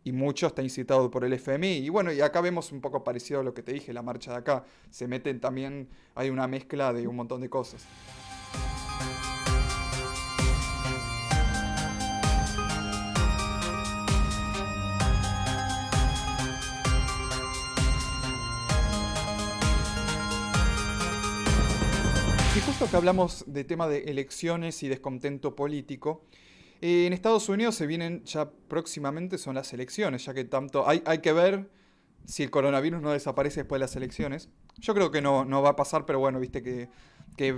[0.03, 1.77] y mucho está incitado por el FMI.
[1.77, 4.31] Y bueno, y acá vemos un poco parecido a lo que te dije, la marcha
[4.31, 4.65] de acá.
[4.89, 7.86] Se meten también, hay una mezcla de un montón de cosas.
[22.75, 26.25] Y justo que hablamos de tema de elecciones y descontento político,
[26.81, 31.01] eh, en Estados Unidos se vienen ya próximamente son las elecciones, ya que tanto hay,
[31.05, 31.69] hay que ver
[32.25, 34.49] si el coronavirus no desaparece después de las elecciones.
[34.77, 36.89] Yo creo que no, no va a pasar, pero bueno, viste que,
[37.38, 37.53] que,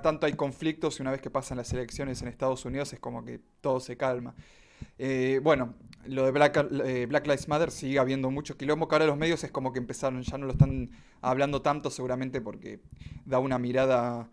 [0.00, 3.24] tanto hay conflictos y una vez que pasan las elecciones en Estados Unidos es como
[3.24, 4.32] que todo se calma.
[4.96, 5.74] Eh, bueno,
[6.06, 9.42] lo de Black, eh, Black, Lives Matter sigue habiendo mucho quilombo, que ahora los medios
[9.42, 12.78] es como que empezaron, ya no lo están hablando tanto seguramente porque
[13.24, 14.30] da una mirada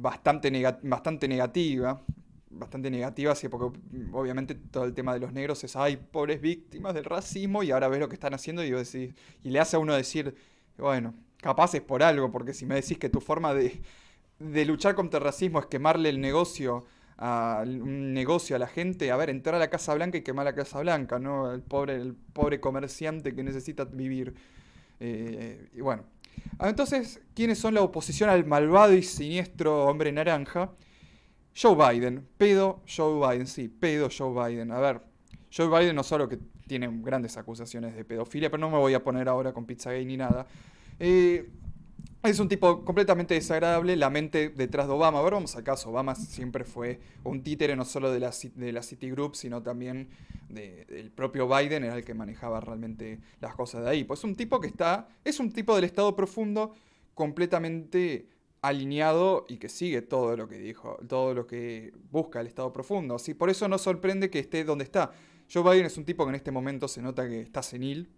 [0.00, 0.50] bastante,
[0.82, 2.02] bastante negativa,
[2.50, 3.78] bastante negativa, porque
[4.12, 7.88] obviamente todo el tema de los negros es, ay, pobres víctimas del racismo, y ahora
[7.88, 8.72] ves lo que están haciendo y,
[9.42, 10.34] y le hace a uno decir,
[10.78, 13.80] bueno, capaz es por algo, porque si me decís que tu forma de,
[14.38, 16.84] de luchar contra el racismo es quemarle el negocio
[17.18, 20.44] a un negocio a la gente, a ver, entrar a la Casa Blanca y quemar
[20.44, 21.50] la Casa Blanca, ¿no?
[21.50, 24.34] El pobre, el pobre comerciante que necesita vivir.
[25.00, 26.04] Eh, y bueno.
[26.58, 30.70] Ah, entonces, ¿quiénes son la oposición al malvado y siniestro hombre naranja?
[31.60, 34.70] Joe Biden, pedo Joe Biden, sí, pedo Joe Biden.
[34.72, 35.00] A ver,
[35.54, 39.02] Joe Biden no solo que tiene grandes acusaciones de pedofilia, pero no me voy a
[39.02, 40.46] poner ahora con pizza gay ni nada.
[40.98, 41.48] Eh,
[42.30, 45.18] es un tipo completamente desagradable, la mente detrás de Obama.
[45.18, 48.82] Ahora vamos al caso, Obama siempre fue un títere no solo de la, de la
[48.82, 50.08] Citigroup, sino también
[50.48, 54.04] del propio Biden, era el que manejaba realmente las cosas de ahí.
[54.04, 56.74] Pues un tipo que está, es un tipo del Estado profundo
[57.14, 58.28] completamente
[58.62, 63.14] alineado y que sigue todo lo que dijo, todo lo que busca el Estado profundo.
[63.14, 65.12] Así, por eso no sorprende que esté donde está.
[65.52, 68.08] Joe Biden es un tipo que en este momento se nota que está senil,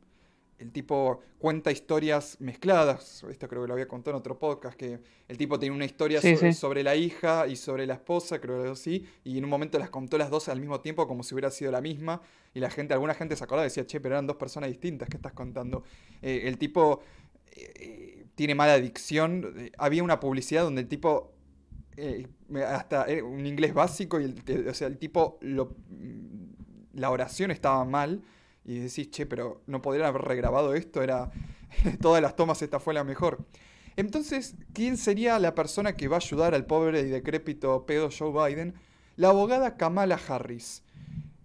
[0.58, 3.24] el tipo cuenta historias mezcladas.
[3.30, 4.98] Esto creo que lo había contado en otro podcast, que
[5.28, 6.58] el tipo tiene una historia Sí, sobre, sí.
[6.58, 9.90] sobre la hija y sobre la esposa, creo que sí, y en un momento las
[9.90, 12.20] contó las dos al mismo tiempo como si hubiera sido la misma,
[12.54, 15.08] y la gente, alguna gente se acordaba y decía, che, pero eran dos personas distintas,
[15.08, 15.84] ¿qué estás contando?
[16.22, 17.02] Eh, el tipo
[17.52, 19.70] eh, eh, tiene mala adicción.
[19.78, 21.34] Había una publicidad donde el tipo
[21.96, 22.26] eh,
[22.66, 25.76] hasta eh, un inglés básico y el, o sea, el tipo lo-
[26.94, 28.22] la oración estaba mal
[28.68, 31.30] y decís, che, pero no podrían haber regrabado esto, era
[32.02, 33.46] todas las tomas esta fue la mejor.
[33.96, 38.30] Entonces, ¿quién sería la persona que va a ayudar al pobre y decrépito pedo Joe
[38.30, 38.74] Biden?
[39.16, 40.82] La abogada Kamala Harris.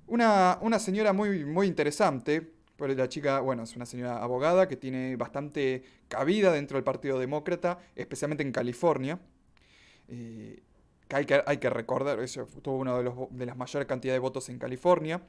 [0.05, 2.45] Una, una señora muy, muy interesante,
[2.75, 7.19] porque la chica, bueno, es una señora abogada que tiene bastante cabida dentro del Partido
[7.19, 9.17] Demócrata, especialmente en California.
[10.09, 10.61] Eh,
[11.09, 14.59] hay, que, hay que recordar, eso tuvo una de las mayores cantidades de votos en
[14.59, 15.21] California.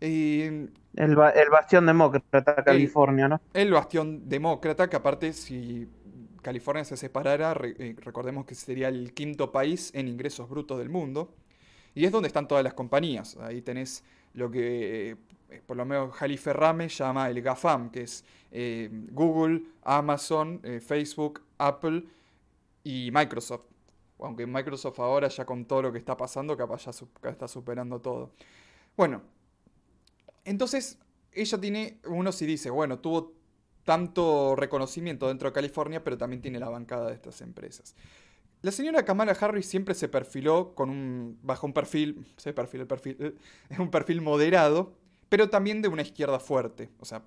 [0.00, 3.40] Eh, El, ba- el bastión demócrata, California, ¿no?
[3.54, 5.88] el bastión demócrata, que aparte si
[6.42, 10.88] California se separara, re- eh, recordemos que sería el quinto país en ingresos brutos del
[10.88, 11.34] mundo.
[11.94, 13.36] Y es donde están todas las compañías.
[13.38, 15.16] Ahí tenés lo que
[15.50, 20.80] eh, por lo menos Jalife Rame llama el GAFAM, que es eh, Google, Amazon, eh,
[20.80, 22.04] Facebook, Apple
[22.84, 23.64] y Microsoft.
[24.20, 27.48] Aunque Microsoft ahora ya con todo lo que está pasando, capaz ya su- ya está
[27.48, 28.30] superando todo.
[28.96, 29.22] Bueno,
[30.46, 30.98] entonces
[31.32, 33.34] ella tiene, uno sí dice, bueno, tuvo
[33.84, 37.94] tanto reconocimiento dentro de California, pero también tiene la bancada de estas empresas.
[38.62, 43.36] La señora Kamala Harris siempre se perfiló con un, bajo un perfil, se el perfil,
[43.68, 44.94] es un perfil moderado,
[45.28, 46.88] pero también de una izquierda fuerte.
[46.98, 47.22] O sea,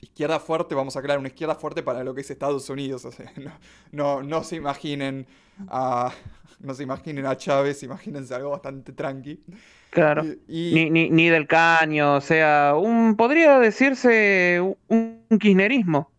[0.00, 3.04] izquierda fuerte, vamos a crear una izquierda fuerte para lo que es Estados Unidos.
[3.04, 3.52] O sea, no,
[3.92, 5.26] no, no se imaginen
[5.68, 6.12] a,
[6.60, 9.42] no se imaginen a Chávez, imagínense algo bastante tranqui.
[9.90, 10.22] Claro.
[10.24, 16.10] Y, y- Ni, ni, ni del caño, o sea, un, podría decirse un, un kirchnerismo.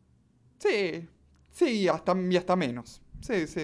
[0.59, 1.07] sí,
[1.51, 3.01] sí, hasta, y hasta menos.
[3.21, 3.61] Sí, sí,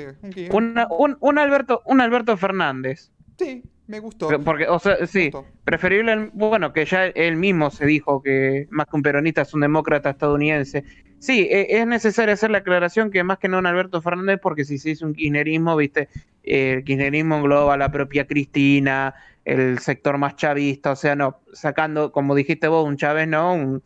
[0.51, 3.11] un un, un Alberto, un Alberto Fernández.
[3.37, 4.29] sí, me gustó.
[4.43, 5.31] Porque, o sea, sí,
[5.63, 9.53] preferible, al- bueno, que ya él mismo se dijo que más que un peronista es
[9.53, 10.83] un demócrata estadounidense.
[11.19, 14.65] Sí, e- es necesario hacer la aclaración que más que no un Alberto Fernández, porque
[14.65, 16.09] si se dice un kirchnerismo, viste,
[16.47, 21.41] Eh, el kirchnerismo engloba a la propia Cristina, el sector más chavista, o sea, no,
[21.53, 23.81] sacando, como dijiste vos, un Chávez, no, un,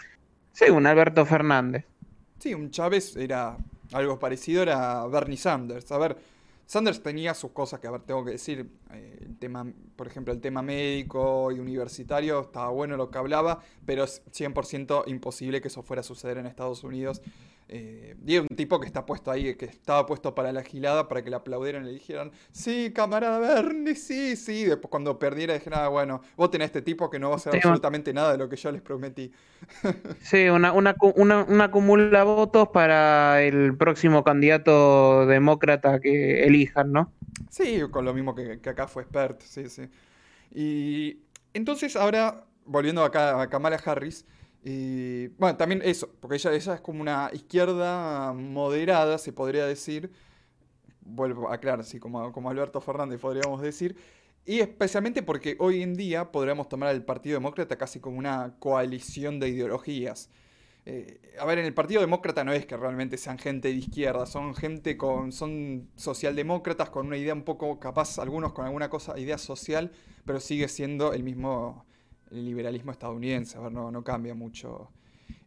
[0.53, 1.85] sí, un Alberto Fernández.
[2.39, 3.57] Sí, un Chávez era
[3.91, 5.91] algo parecido, era Bernie Sanders.
[5.91, 6.17] A ver,
[6.69, 9.65] Sanders tenía sus cosas que, a ver, tengo que decir, eh, el tema,
[9.95, 15.05] por ejemplo, el tema médico y universitario, estaba bueno lo que hablaba, pero es 100%
[15.07, 17.23] imposible que eso fuera a suceder en Estados Unidos.
[17.71, 21.07] Eh, y es un tipo que está puesto ahí, que estaba puesto para la gilada,
[21.07, 24.65] para que le aplaudieran y le dijeran, sí, camarada Bernie, sí, sí.
[24.65, 27.53] Después cuando perdiera dijeron, ah, bueno, vos tenés este tipo que no va a hacer
[27.53, 29.31] Sí, absolutamente nada de lo que yo les prometí.
[30.21, 37.13] Sí, una, una, una acumula votos para el próximo candidato demócrata que elijan, ¿no?
[37.49, 39.83] Sí, con lo mismo que, que acá fue Spert, sí, sí.
[40.51, 41.19] Y
[41.53, 44.25] entonces ahora, volviendo acá a Kamala Harris,
[44.63, 50.11] y, bueno, también eso, porque ella, ella es como una izquierda moderada, se podría decir,
[51.01, 53.95] vuelvo a aclarar, así como, como Alberto Fernández podríamos decir,
[54.45, 59.39] y especialmente porque hoy en día podríamos tomar al Partido Demócrata casi como una coalición
[59.39, 60.29] de ideologías.
[60.85, 64.25] Eh, a ver, en el Partido Demócrata no es que realmente sean gente de izquierda,
[64.25, 69.17] son gente con, son socialdemócratas con una idea un poco capaz, algunos con alguna cosa,
[69.19, 69.91] idea social,
[70.25, 71.85] pero sigue siendo el mismo
[72.31, 74.89] el liberalismo estadounidense, a ver, no, no cambia mucho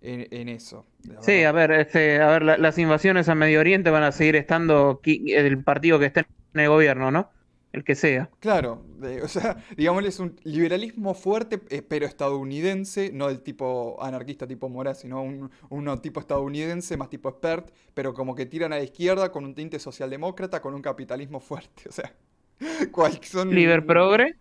[0.00, 0.86] en, en eso.
[1.20, 4.36] Sí, a ver, este, a ver, la- las invasiones a Medio Oriente van a seguir
[4.36, 6.20] estando el partido que esté
[6.54, 7.30] en el gobierno, ¿no?
[7.72, 8.30] El que sea.
[8.40, 14.02] Claro, de- o sea, digámosle es un liberalismo fuerte, eh, pero estadounidense, no del tipo
[14.02, 18.72] anarquista tipo Mora, sino un, uno tipo estadounidense, más tipo expert, pero como que tiran
[18.72, 22.12] a la izquierda con un tinte socialdemócrata, con un capitalismo fuerte, o sea,
[22.92, 23.50] cual- son...
[23.54, 24.36] Liber Progre.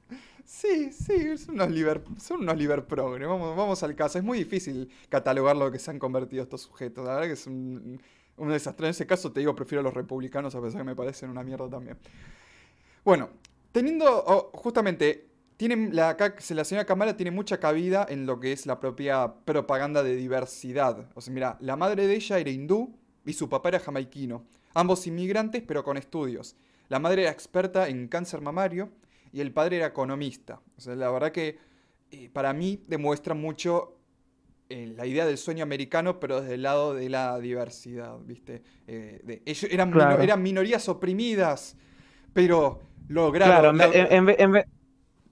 [0.51, 4.37] Sí, sí, son unos liber, son unos liber progre, vamos, vamos al caso, es muy
[4.37, 8.01] difícil catalogar lo que se han convertido estos sujetos, la verdad que es un,
[8.35, 10.95] un desastre, en ese caso te digo, prefiero a los republicanos, a pesar que me
[10.95, 11.97] parecen una mierda también.
[13.05, 13.29] Bueno,
[13.71, 16.17] teniendo, oh, justamente, tienen la,
[16.49, 21.09] la señora Kamala tiene mucha cabida en lo que es la propia propaganda de diversidad.
[21.15, 22.93] O sea, mira, la madre de ella era hindú
[23.25, 24.43] y su papá era jamaiquino.
[24.73, 26.57] Ambos inmigrantes, pero con estudios.
[26.89, 28.89] La madre era experta en cáncer mamario
[29.31, 30.61] y el padre era economista.
[30.77, 31.57] O sea, la verdad que
[32.11, 33.97] eh, para mí demuestra mucho
[34.69, 38.63] eh, la idea del sueño americano, pero desde el lado de la diversidad, ¿viste?
[38.87, 41.77] Eh, de- ellos eran, eran minorías oprimidas,
[42.33, 42.81] pero
[43.39, 43.77] Claro, lograron...
[43.79, 44.65] en, en en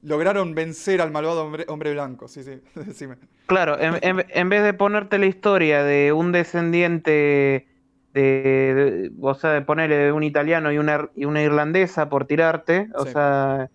[0.01, 2.27] lograron vencer al malvado hombre, hombre blanco.
[2.27, 3.17] Sí, sí, decime.
[3.45, 7.67] Claro, en, vez de ponerte la historia de un descendiente
[8.13, 12.89] de, de- o sea, de ponerle un italiano y una, y una irlandesa por tirarte,
[12.93, 13.07] o Sí.
[13.07, 13.71] sea,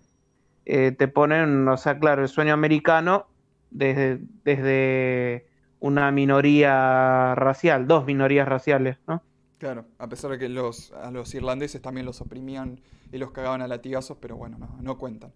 [0.67, 3.27] eh, te ponen, o sea, claro, el sueño americano
[3.71, 5.47] desde, desde
[5.81, 9.23] una minoría racial, dos minorías raciales, ¿no?
[9.59, 12.81] Claro, a pesar de que los, a los irlandeses también los oprimían
[13.13, 15.33] y los cagaban a latigazos, pero bueno, no, no cuentan.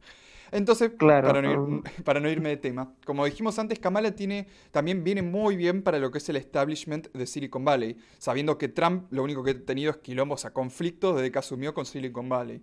[0.51, 1.29] Entonces, Claro.
[1.29, 1.53] para, no
[1.83, 5.83] ir- para no irme de tema, como dijimos antes, Kamala tiene, también viene muy bien
[5.83, 9.53] para lo que es el establishment de Silicon Valley, sabiendo que Trump lo único que
[9.53, 12.63] ha tenido es quilombos a conflictos desde que asumió con Silicon Valley.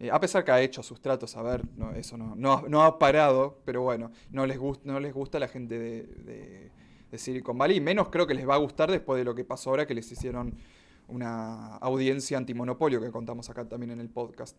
[0.00, 1.62] Eh, a pesar que ha hecho sus tratos, a ver,
[1.96, 6.70] eso no, ha- parado, pero bueno, no les, gusta la gente de,
[7.16, 9.86] Silicon Valley, menos creo que les va a gustar después de lo que pasó ahora
[9.86, 10.52] que les hicieron
[11.06, 14.56] una audiencia antimonopolio que contamos acá también en el podcast.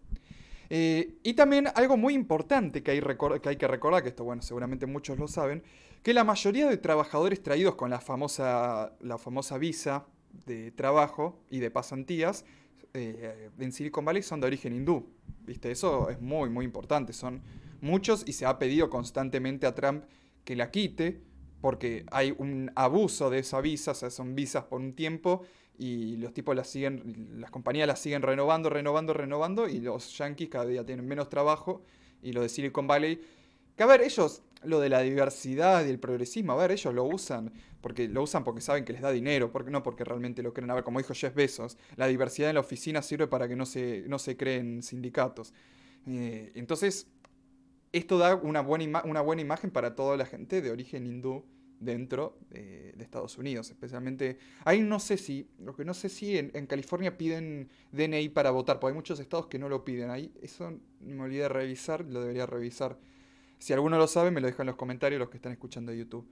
[0.70, 5.20] Eh, y también algo muy importante que hay, que recordar, que esto, bueno, seguramente muchos
[5.20, 5.64] lo saben,
[6.02, 10.06] que la mayoría de trabajadores traídos con la famosa, la famosa visa
[10.46, 12.46] de trabajo y de pasantías
[12.94, 15.15] eh, en Silicon Valley son de origen hindú.
[15.46, 15.72] ¿Viste?
[15.72, 17.14] Eso es muy, muy importante.
[17.14, 17.42] Son
[17.82, 20.06] muchos y se ha pedido constantemente a Trump
[20.44, 21.22] que la quite
[21.62, 25.42] porque hay un abuso de esa visa, o sea, son visas por un tiempo
[25.80, 30.50] y los tipos las siguen, las compañías las siguen renovando, renovando, renovando y los yankees
[30.50, 31.82] cada día tienen menos trabajo
[32.22, 33.20] y lo de Silicon Valley,
[33.76, 37.04] que a ver, ellos, lo de la diversidad y el progresismo, a ver, ellos lo
[37.04, 37.52] usan
[37.86, 40.72] porque lo usan porque saben que les da dinero, porque no porque realmente lo creen.
[40.72, 43.68] A ver, como dijo Jeff Bezos, la diversidad en la oficina sirve para que no
[43.68, 45.54] se, no se creen sindicatos.
[46.08, 47.08] Eh, entonces,
[47.92, 51.46] esto da una buena, una buena imagen para toda la gente de origen hindú
[51.80, 56.40] dentro eh, de Estados Unidos, especialmente ahí no sé si, lo que no sé si
[56.40, 60.10] en, en California piden DNI para votar, porque hay muchos estados que no lo piden,
[60.10, 62.98] ahí eso me olvidé de revisar, lo debería revisar.
[63.60, 66.28] Si alguno lo sabe, me lo deja en los comentarios los que están escuchando YouTube.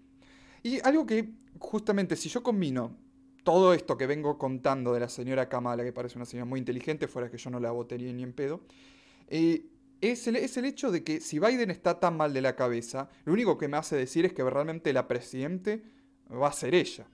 [0.61, 2.95] Y algo que justamente si yo combino
[3.43, 7.07] todo esto que vengo contando de la señora Kamala, que parece una señora muy inteligente,
[7.07, 8.61] fuera que yo no la votaría ni en pedo,
[9.27, 9.65] eh,
[9.99, 13.09] es, el, es el hecho de que si Biden está tan mal de la cabeza,
[13.25, 15.83] lo único que me hace decir es que realmente la presidente
[16.31, 17.05] va a ser ella.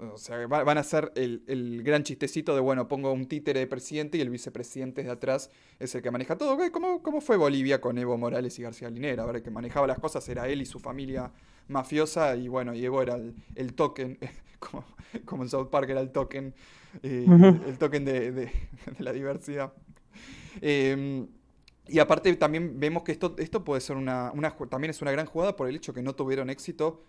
[0.00, 3.60] O sea, va- van a ser el, el gran chistecito de, bueno, pongo un títere
[3.60, 6.56] de presidente y el vicepresidente de atrás es el que maneja todo.
[6.70, 9.24] ¿Cómo, cómo fue Bolivia con Evo Morales y García Linera?
[9.24, 11.32] A ver, el que manejaba las cosas era él y su familia
[11.68, 14.18] mafiosa y bueno, y Evo era el, el token,
[14.60, 14.84] como,
[15.24, 16.54] como en South Park era el token,
[17.02, 17.26] eh,
[17.66, 18.44] el token de, de-
[18.98, 19.72] de la diversidad.
[20.60, 21.26] Eh,
[21.86, 25.26] y aparte también vemos que esto, esto puede ser una, una también es una gran
[25.26, 27.02] jugada por el hecho que no tuvieron éxito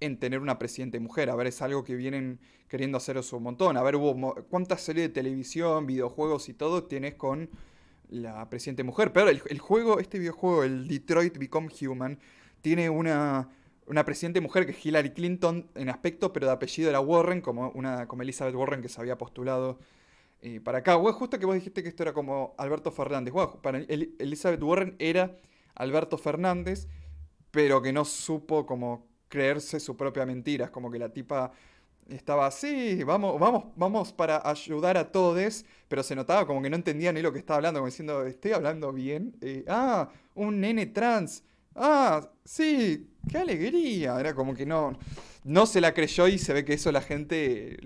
[0.00, 1.30] en tener una presidente mujer.
[1.30, 3.76] A ver, es algo que vienen queriendo hacer un montón.
[3.76, 7.50] A ver, hubo cuántas series de televisión, videojuegos y todo tienes con
[8.08, 9.12] la presidente mujer.
[9.12, 12.18] Pero el, juego, este videojuego, el Detroit Become Human,
[12.60, 13.48] tiene una,
[13.86, 17.70] una presidente mujer que es Hillary Clinton en aspecto, pero de apellido era Warren, como,
[17.70, 19.78] una, como Elizabeth Warren que se había postulado
[20.42, 20.96] eh, para acá.
[20.96, 23.32] Bueno, justo que vos dijiste que esto era como Alberto Fernández.
[23.34, 25.36] Bueno, para El- Elizabeth Warren era
[25.74, 26.86] Alberto Fernández,
[27.50, 30.66] pero que no supo como creerse su propia mentira.
[30.66, 31.52] Es como que la tipa
[32.08, 36.76] estaba así, vamos, vamos, vamos para ayudar a todos, pero se notaba como que no
[36.76, 39.36] entendía ni lo que estaba hablando, como diciendo, estoy hablando bien.
[39.40, 41.42] Eh, ah, un nene trans.
[41.74, 44.18] Ah, sí, qué alegría.
[44.18, 44.98] Era como que no,
[45.44, 47.78] no se la creyó y se ve que eso la gente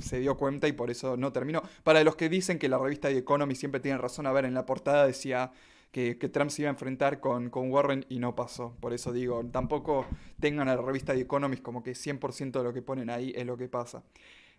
[0.00, 1.62] se dio cuenta y por eso no terminó.
[1.82, 4.54] Para los que dicen que la revista The Economy siempre tiene razón, a ver, en
[4.54, 5.52] la portada decía
[5.94, 8.76] que, Trump se iba a enfrentar con, con Warren y no pasó.
[8.80, 10.06] Por eso digo, tampoco
[10.40, 13.46] tengan a la revista The Economist como que 100% de lo que ponen ahí es
[13.46, 14.02] lo que pasa.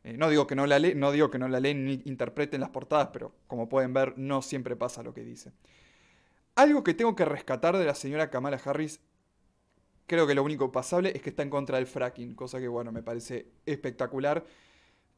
[0.04, 2.62] Eh, no digo que no la le- no digo que no la leen ni interpreten
[2.62, 5.52] las portadas, pero como pueden ver, no siempre pasa lo que dice.
[6.56, 9.00] Algo que tengo que rescatar de la señora Kamala Harris,
[10.08, 12.92] creo que lo único pasable es que está en contra del fracking, cosa que bueno,
[12.92, 14.46] me parece espectacular.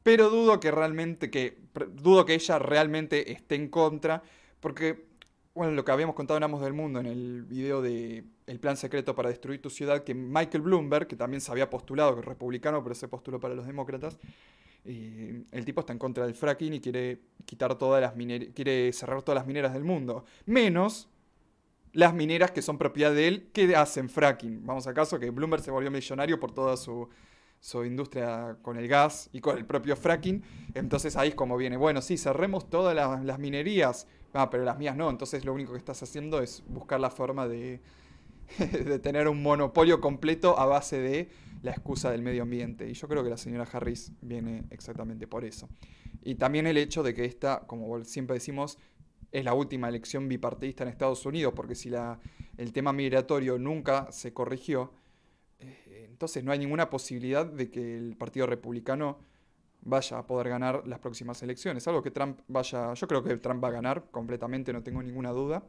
[0.03, 1.59] Pero dudo que realmente, que,
[1.93, 4.23] dudo que ella realmente esté en contra,
[4.61, 5.05] porque,
[5.57, 8.77] bueno, lo que habíamos contado en Amos del Mundo, en el video de El plan
[8.77, 12.25] secreto para destruir tu ciudad, que Michael Bloomberg, que también se había postulado, que es
[12.27, 14.19] republicano, pero se postuló para los demócratas,
[14.85, 18.13] y el tipo está en contra del fracking y quiere quitar todas las
[18.53, 21.09] quiere cerrar todas las mineras del mundo, menos
[21.91, 24.63] las mineras que son propiedad de él que hacen fracking.
[24.63, 27.09] Vamos a caso que Bloomberg se volvió millonario por toda su,
[27.59, 30.43] su industria con el gas y con el propio fracking.
[30.75, 34.07] Entonces ahí es como viene, bueno, sí, cerremos todas las, las minerías.
[34.33, 35.09] Ah, pero las mías no.
[35.09, 37.81] Entonces lo único que estás haciendo es buscar la forma de,
[38.57, 41.29] de tener un monopolio completo a base de
[41.61, 42.89] la excusa del medio ambiente.
[42.89, 45.69] Y yo creo que la señora Harris viene exactamente por eso.
[46.23, 48.77] Y también el hecho de que esta, como siempre decimos,
[49.31, 52.19] es la última elección bipartidista en Estados Unidos, porque si la,
[52.57, 54.93] el tema migratorio nunca se corrigió,
[55.59, 59.19] eh, entonces no hay ninguna posibilidad de que el Partido Republicano
[59.81, 61.87] vaya a poder ganar las próximas elecciones.
[61.87, 65.31] Algo que Trump vaya, yo creo que Trump va a ganar completamente, no tengo ninguna
[65.31, 65.63] duda.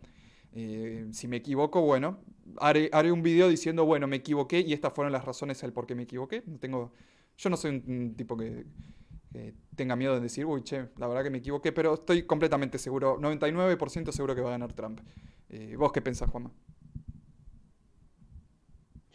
[0.52, 2.18] Eh, si me equivoco, bueno,
[2.58, 5.86] haré, haré un video diciendo, bueno, me equivoqué y estas fueron las razones del por
[5.86, 6.42] qué me equivoqué.
[6.46, 6.92] No tengo,
[7.36, 8.66] yo no soy un, tipo que,
[9.76, 13.18] tenga miedo de decir, uy, che, la verdad que me equivoqué, pero estoy completamente seguro,
[13.20, 15.00] 99% seguro que va a ganar Trump.
[15.48, 16.50] Eh, ¿Vos qué pensás, Juanma?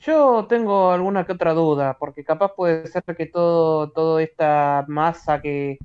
[0.05, 5.41] Yo tengo alguna que otra duda, porque capaz puede ser que todo, toda esta masa
[5.41, 5.77] que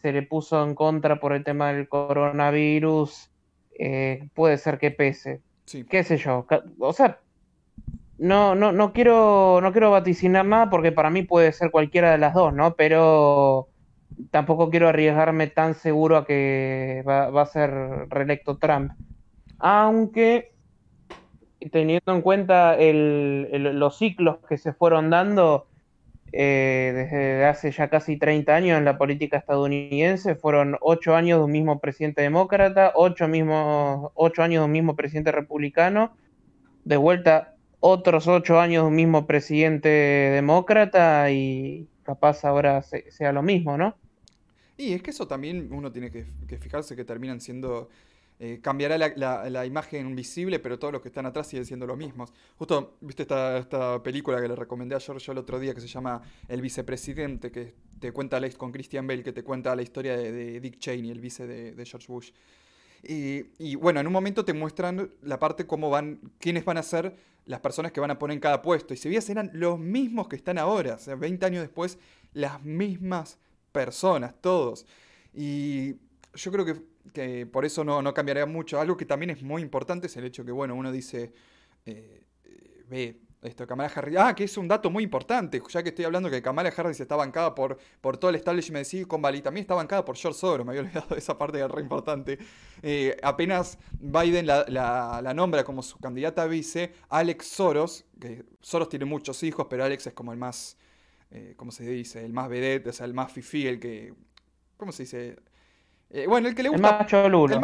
[0.00, 3.30] se le puso en contra por el tema del coronavirus
[3.78, 5.42] eh, puede ser que pese.
[5.66, 5.84] Sí.
[5.84, 6.46] ¿Qué sé yo?
[6.78, 7.20] O sea,
[8.16, 12.18] no, no, no quiero, no quiero vaticinar nada porque para mí puede ser cualquiera de
[12.18, 12.76] las dos, ¿no?
[12.76, 13.68] Pero
[14.30, 17.70] tampoco quiero arriesgarme tan seguro a que va, va a ser
[18.08, 18.92] reelecto Trump.
[19.58, 20.55] Aunque
[21.70, 25.66] teniendo en cuenta los ciclos que se fueron dando
[26.32, 31.44] eh, desde hace ya casi 30 años en la política estadounidense, fueron 8 años de
[31.44, 36.16] un mismo presidente demócrata, 8, mismo, años de un mismo presidente republicano,
[36.84, 43.42] de vuelta otros 8 años de un mismo presidente demócrata y capaz ahora sea lo
[43.42, 43.96] mismo, ¿no?
[44.76, 46.26] Y es que eso también uno tiene que
[46.58, 47.88] fijarse que terminan siendo
[48.38, 52.34] eh, cambiará la, imagen visible, pero todos los que están atrás siguen siendo los mismos.
[52.58, 56.20] Justo, viste esta, película que le recomendé a George el otro día que se llama
[56.46, 60.78] El vicepresidente, que te cuenta con Christian Bale, que te cuenta la historia de, Dick
[60.78, 62.30] Cheney, el vice de, George Bush.
[63.02, 67.16] Y, bueno, en un momento te muestran la parte cómo van, quiénes van a ser
[67.46, 68.92] las personas que van a poner en cada puesto.
[68.92, 71.98] Y si veías eran los mismos que están ahora, o sea, 20 años después,
[72.34, 73.38] las mismas
[73.72, 74.84] personas, todos.
[75.32, 75.94] Y
[76.34, 78.80] yo creo que que por eso no, no, cambiaría mucho.
[78.80, 81.32] Algo que también es muy importante es el hecho que, bueno, uno dice,
[81.84, 85.90] eh, eh, ve esto, Kamala Harris, ah, que es un dato muy importante, ya que
[85.90, 89.40] estoy hablando que Kamala Harris está bancada por, por todo el establishment de Silicon Valley,
[89.40, 92.38] también está bancada por George Soros, me había olvidado de esa parte que re importante.
[92.82, 99.04] Eh, apenas Biden la, la, nombra como su candidata vice, Alex Soros, que Soros tiene
[99.04, 100.76] muchos hijos, pero Alex es como el más,
[101.56, 102.24] ¿cómo se dice?
[102.24, 104.12] El más vedette, o sea, el más fifi, el que,
[104.76, 105.36] ¿cómo se dice?
[106.10, 106.88] Eh, bueno, el que le gusta.
[106.88, 107.06] El más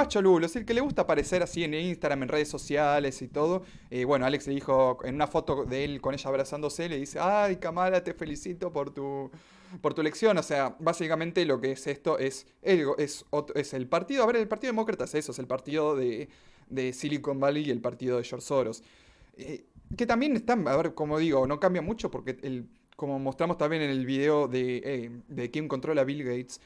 [0.09, 0.39] cholulo.
[0.39, 3.63] El es el que le gusta aparecer así en Instagram, en redes sociales y todo.
[3.91, 7.19] Eh, bueno, Alex le dijo en una foto de él con ella abrazándose, le dice:
[7.21, 9.31] Ay, Kamala, te felicito por tu,
[9.81, 10.37] por tu elección.
[10.39, 13.25] O sea, básicamente lo que es esto es el, es,
[13.55, 14.25] es el partido.
[14.25, 16.29] A ver, el Partido Demócrata es eso, es el partido de,
[16.93, 18.83] Silicon Valley y el partido de George Soros.
[19.37, 19.67] Eh,
[19.97, 22.67] que también están, a ver, como digo, no cambia mucho porque, el,
[22.97, 26.61] como mostramos también en el video de, de quién controla Bill Gates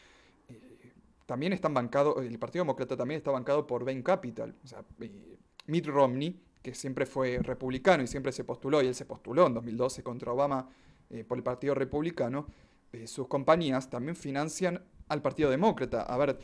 [1.26, 4.54] también están bancados, el Partido Demócrata también está bancado por Bain Capital.
[4.64, 8.94] O sea, eh, Mitt Romney, que siempre fue republicano y siempre se postuló, y él
[8.94, 10.68] se postuló en 2012 contra Obama
[11.10, 12.46] eh, por el Partido Republicano,
[12.92, 16.02] eh, sus compañías también financian al Partido Demócrata.
[16.02, 16.38] A ver,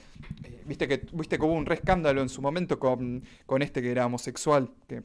[0.67, 3.91] viste, que, viste que hubo un re escándalo en su momento con, con este que
[3.91, 5.03] era homosexual, que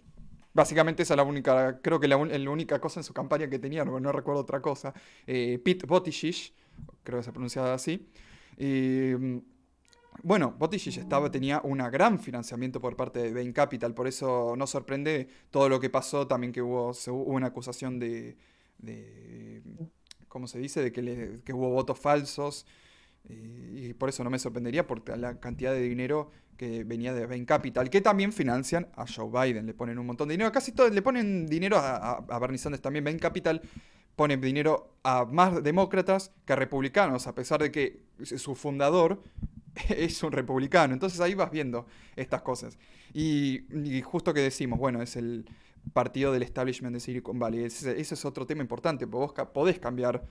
[0.54, 3.60] Básicamente esa es la única, creo que la, la, única cosa en su campaña que
[3.60, 4.92] tenía, no, no recuerdo otra cosa.
[5.28, 6.52] Pete Buttigieg,
[7.04, 8.10] creo que se pronunciaba así.
[10.24, 14.66] Bueno, Buttigieg estaba, tenía un gran financiamiento por parte de Bain Capital, por eso no
[14.66, 16.92] sorprende todo lo que pasó, también que hubo,
[17.26, 18.36] una acusación de,
[20.28, 22.66] ¿cómo se dice?, de que, hubo votos falsos,
[23.30, 27.46] y, por eso no me sorprendería por la cantidad de dinero que venía de Bain
[27.46, 30.92] Capital, que también financian a Joe Biden, le ponen un montón de dinero, casi todos
[30.92, 33.62] le ponen dinero a, a, Bernie Sanders también, Bain Capital
[34.16, 39.22] pone dinero a más demócratas que a republicanos, a pesar de que su fundador
[39.90, 40.94] es un republicano.
[40.94, 42.78] Entonces ahí vas viendo estas cosas.
[43.14, 43.62] Y,
[44.04, 45.46] justo que decimos, bueno, es el
[45.94, 47.64] partido del establishment de Silicon Valley.
[47.64, 50.24] Ese, es otro tema importante, vos podés cambiar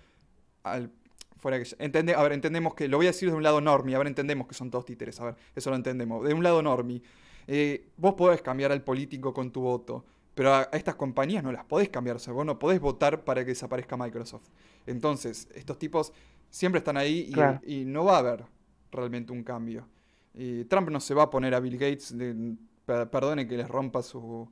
[0.62, 0.90] al...
[1.38, 3.92] Fuera que, entende, a ver, entendemos que, lo voy a decir de un lado normi,
[3.94, 6.26] a ver, entendemos que son todos títeres, a ver, eso lo entendemos.
[6.26, 7.02] De un lado normi,
[7.46, 11.66] eh, vos podés cambiar al político con tu voto, pero a, estas compañías no las
[11.66, 14.48] podés cambiar, o sea, vos no podés votar para que desaparezca Microsoft.
[14.86, 16.14] Entonces, estos tipos
[16.48, 17.30] siempre están ahí
[17.66, 18.46] y no va a haber
[18.90, 19.86] realmente un cambio.
[20.34, 22.14] Y Trump no se va a poner a Bill Gates,
[22.84, 24.48] perdone que les rompa su...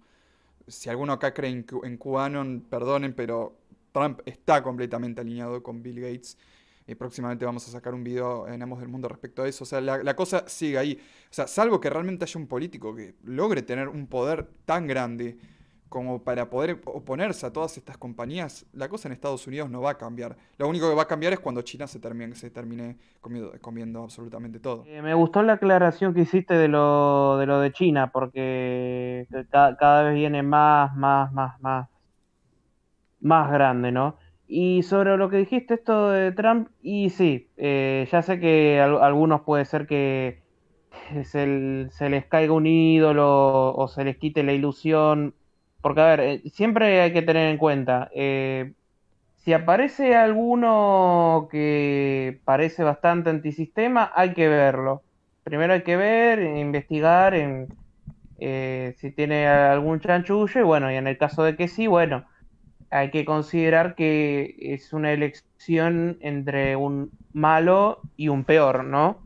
[0.66, 3.58] Si alguno acá cree en, en perdonen, pero
[3.92, 6.38] Trump está completamente alineado con Bill Gates.
[6.86, 9.64] Y próximamente vamos a sacar un video en Amos del Mundo respecto a eso.
[9.64, 10.98] O sea, la, cosa sigue ahí.
[11.30, 15.38] O sea, salvo que realmente haya un político que logre tener un poder tan grande
[15.88, 19.90] como para poder oponerse a todas estas compañías, la cosa en Estados Unidos no va
[19.90, 20.36] a cambiar.
[20.58, 24.02] Lo único que va a cambiar es cuando China se termine, se termine comiendo, comiendo
[24.02, 24.84] absolutamente todo.
[24.86, 30.42] Eh, me gustó la aclaración que hiciste de lo de, China, porque cada, vez viene
[30.42, 31.88] más, más, más, más,
[33.20, 34.16] más grande, ¿no?
[34.46, 38.84] Y sobre lo que dijiste esto de Trump, y sí, eh, ya sé que a,
[38.84, 40.42] algunos puede ser que
[41.24, 45.34] se les caiga un ídolo o se les quite la ilusión
[45.84, 48.72] porque, a ver, eh, siempre hay que tener en cuenta, eh,
[49.36, 55.04] si aparece alguno que parece bastante antisistema, hay que verlo.
[55.44, 57.68] Primero hay que ver, investigar en,
[58.40, 62.26] eh, si tiene algún chanchullo, y bueno, y en el caso de que sí, bueno,
[62.90, 69.23] hay que considerar que es una elección entre un malo y un peor, ¿no?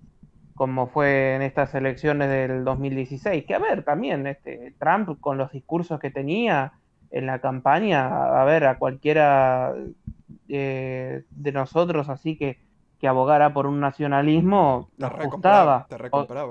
[0.59, 3.44] Como fue en estas elecciones del 2016.
[3.46, 6.72] Que a ver, también este, Trump con los discursos que tenía
[7.12, 9.72] en la campaña, a ver, a cualquiera
[10.48, 12.59] eh, de nosotros así que,
[13.00, 15.96] que abogara por un nacionalismo, te recompraba, te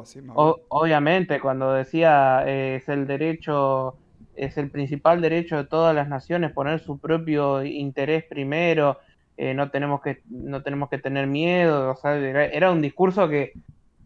[0.06, 0.22] sí,
[0.70, 3.98] obviamente, cuando decía eh, es el derecho,
[4.36, 8.98] es el principal derecho de todas las naciones poner su propio interés primero,
[9.36, 13.52] eh, no tenemos que no tenemos que tener miedo, o sea, era un discurso que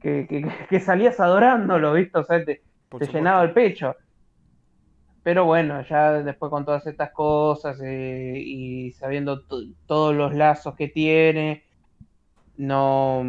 [0.02, 2.20] que, salías adorándolo, ¿viste?
[2.20, 2.62] O sea, te,
[3.12, 3.95] llenaba el pecho.
[5.24, 9.41] Pero bueno, ya después con todas estas cosas eh, y sabiendo
[9.86, 11.64] todos los lazos que tiene,
[12.58, 13.24] no,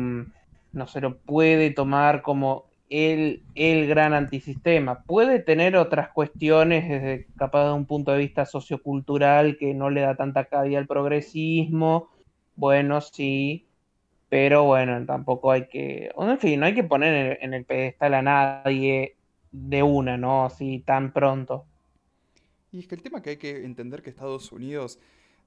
[0.73, 5.03] no se lo puede tomar como el, el gran antisistema.
[5.03, 10.01] Puede tener otras cuestiones desde capaz de un punto de vista sociocultural que no le
[10.01, 12.09] da tanta cabida al progresismo.
[12.57, 13.67] Bueno, sí,
[14.33, 18.23] pero bueno, tampoco hay que, en fin, no hay que poner en el, pedestal a
[18.23, 19.19] nadie
[19.51, 20.47] de una, ¿no?
[20.47, 21.67] Así tan pronto.
[22.71, 24.99] Y es que el tema que hay que entender que Estados Unidos,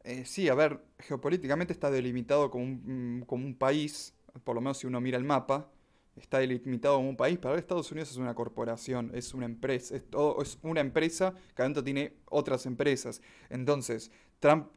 [0.03, 4.13] eh, sí, a ver, geopolíticamente está delimitado como un, mm, como un país,
[4.43, 5.67] por lo menos si uno mira el mapa,
[6.15, 10.07] está delimitado como un país, pero Estados Unidos es una corporación, es una empresa, es,
[10.07, 13.23] todo, es una empresa que adentro tiene otras empresas.
[13.49, 14.67] Entonces, Trump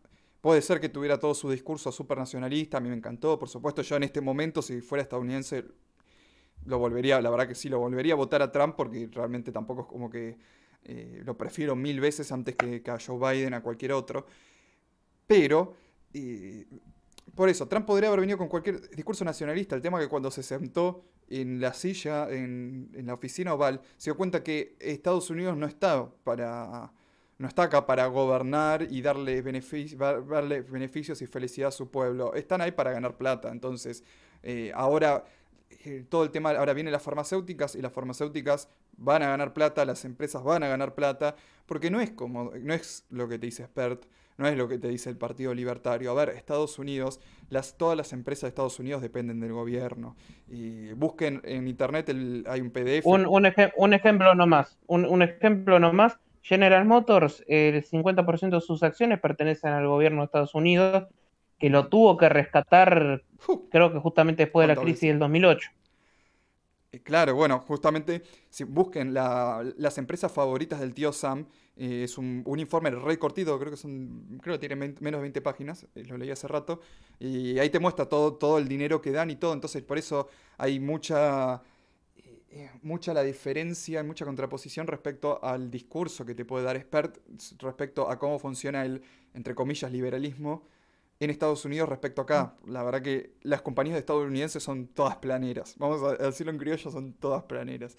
[0.40, 3.96] Puede ser que tuviera todo su discurso supernacionalista, a mí me encantó, por supuesto, yo
[3.96, 5.64] en este momento, si fuera estadounidense,
[6.64, 9.82] lo volvería, la verdad que sí, lo volvería a votar a Trump porque realmente tampoco
[9.82, 10.36] es como que
[10.84, 14.26] eh, lo prefiero mil veces antes que, a Joe Biden, a cualquier otro.
[15.26, 15.74] Pero,
[16.14, 16.66] eh,
[17.34, 19.74] por eso, Trump podría haber venido con cualquier discurso nacionalista.
[19.76, 24.10] El tema que cuando se sentó en la silla, en, en la oficina oval, se
[24.10, 26.92] dio cuenta que Estados Unidos no está para
[27.38, 32.34] no está acá para gobernar y darle, darle beneficios y felicidad a su pueblo.
[32.34, 33.50] Están ahí para ganar plata.
[33.50, 34.02] Entonces,
[34.42, 35.24] eh, ahora
[35.84, 39.84] eh, todo el tema, ahora vienen las farmacéuticas y las farmacéuticas van a ganar plata,
[39.84, 41.36] las empresas van a ganar plata,
[41.66, 44.78] porque no es como, no es lo que te dice Spert, no es lo que
[44.78, 46.10] te dice el Partido Libertario.
[46.10, 47.20] A ver, Estados Unidos,
[47.50, 50.16] las, todas las empresas de Estados Unidos dependen del gobierno.
[50.48, 52.08] Y busquen en internet,
[52.48, 53.06] hay un PDF.
[53.06, 56.18] Un, un, un ejemplo nomás, un, un ejemplo nomás
[56.48, 61.06] General Motors, el 50% de sus acciones pertenecen al gobierno de Estados Unidos,
[61.58, 63.22] que lo tuvo que rescatar,
[63.70, 65.70] creo que justamente después de la crisis del 2008.
[66.90, 71.44] Eh, claro, bueno, justamente si busquen las empresas favoritas del tío Sam,
[71.76, 75.42] eh, es un, informe re cortito, creo que son, creo que tiene menos de 20
[75.42, 76.80] páginas, eh, lo leí hace rato,
[77.20, 80.28] y ahí te muestra todo, todo el dinero que dan y todo, entonces por eso
[80.56, 81.60] hay mucha
[82.82, 87.18] mucha la diferencia, mucha contraposición respecto al discurso que te puede dar Spert
[87.58, 89.02] respecto a cómo funciona el,
[89.34, 90.66] entre comillas, liberalismo
[91.20, 92.54] en Estados Unidos respecto a acá.
[92.62, 92.72] Mm.
[92.72, 95.74] La verdad que las compañías de estadounidenses son todas planeras.
[95.78, 97.96] Vamos a decirlo en criollo, son todas planeras.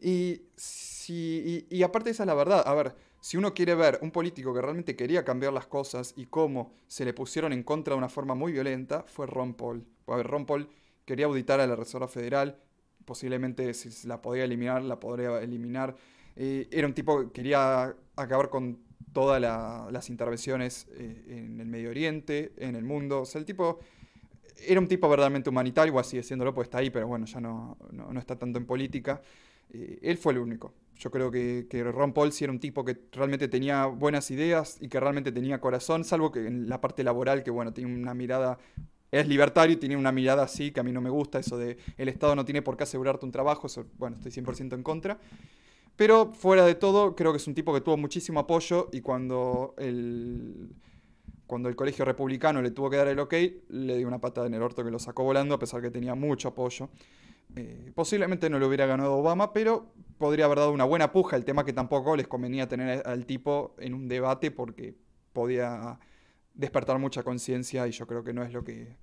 [0.00, 2.62] Y, si, y, aparte esa es la verdad.
[2.66, 6.26] A ver, si uno quiere ver un político que realmente quería cambiar las cosas y
[6.26, 9.86] cómo se le pusieron en contra de una forma muy violenta, fue Ron Paul.
[10.06, 10.68] A ver, Ron Paul
[11.04, 12.58] quería auditar a la Reserva Federal,
[13.04, 15.94] posiblemente si la podía eliminar, la podría eliminar.
[16.36, 18.78] Eh, era un tipo que quería acabar con
[19.12, 23.22] todas las intervenciones eh, en el Medio Oriente, en el mundo.
[23.22, 23.80] O sea, el tipo
[24.66, 27.76] era un tipo verdaderamente humanitario, igual sigue siéndolo, pues está ahí, pero bueno, ya no,
[27.90, 29.20] no, está tanto en política.
[29.70, 30.74] Eh, él fue el único.
[30.96, 34.78] Yo creo que, que, Ron Paul sí era un tipo que realmente tenía buenas ideas
[34.80, 38.14] y que realmente tenía corazón, salvo que en la parte laboral, que bueno, tiene una
[38.14, 38.58] mirada
[39.12, 41.76] es libertario y tiene una mirada así que a mí no me gusta, eso de
[41.98, 45.18] el Estado no tiene por qué asegurarte un trabajo, eso, bueno, estoy 100% en contra.
[45.96, 49.74] Pero fuera de todo, creo que es un tipo que tuvo muchísimo apoyo y cuando
[49.76, 50.74] el,
[51.46, 53.34] cuando el colegio republicano le tuvo que dar el ok,
[53.68, 56.14] le dio una patada en el orto que lo sacó volando, a pesar que tenía
[56.14, 56.88] mucho apoyo.
[57.54, 61.36] Eh, posiblemente no lo hubiera ganado Obama, pero podría haber dado una buena puja.
[61.36, 64.94] El tema que tampoco les convenía tener al tipo en un debate porque
[65.34, 65.98] podía
[66.54, 68.96] despertar mucha conciencia y yo creo que no es lo que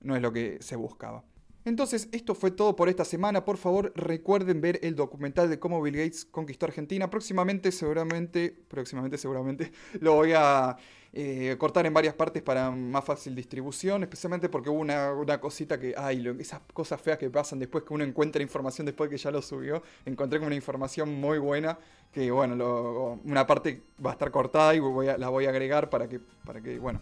[0.00, 1.24] no es lo que se buscaba.
[1.64, 3.44] Entonces, esto fue todo por esta semana.
[3.44, 7.08] Por favor, recuerden ver el documental de cómo Bill Gates conquistó Argentina.
[7.08, 10.76] Próximamente, seguramente, próximamente, seguramente, lo voy a
[11.14, 15.94] eh, cortar en varias partes para más fácil distribución, especialmente porque hubo una, cosita que,
[15.96, 19.40] ay, esas cosas feas que pasan después que uno encuentra información después que ya lo
[19.40, 19.82] subió.
[20.04, 21.78] Encontré una información muy buena
[22.12, 24.80] que, bueno, una parte va a estar cortada y
[25.18, 27.00] la voy a agregar para que, para que, bueno,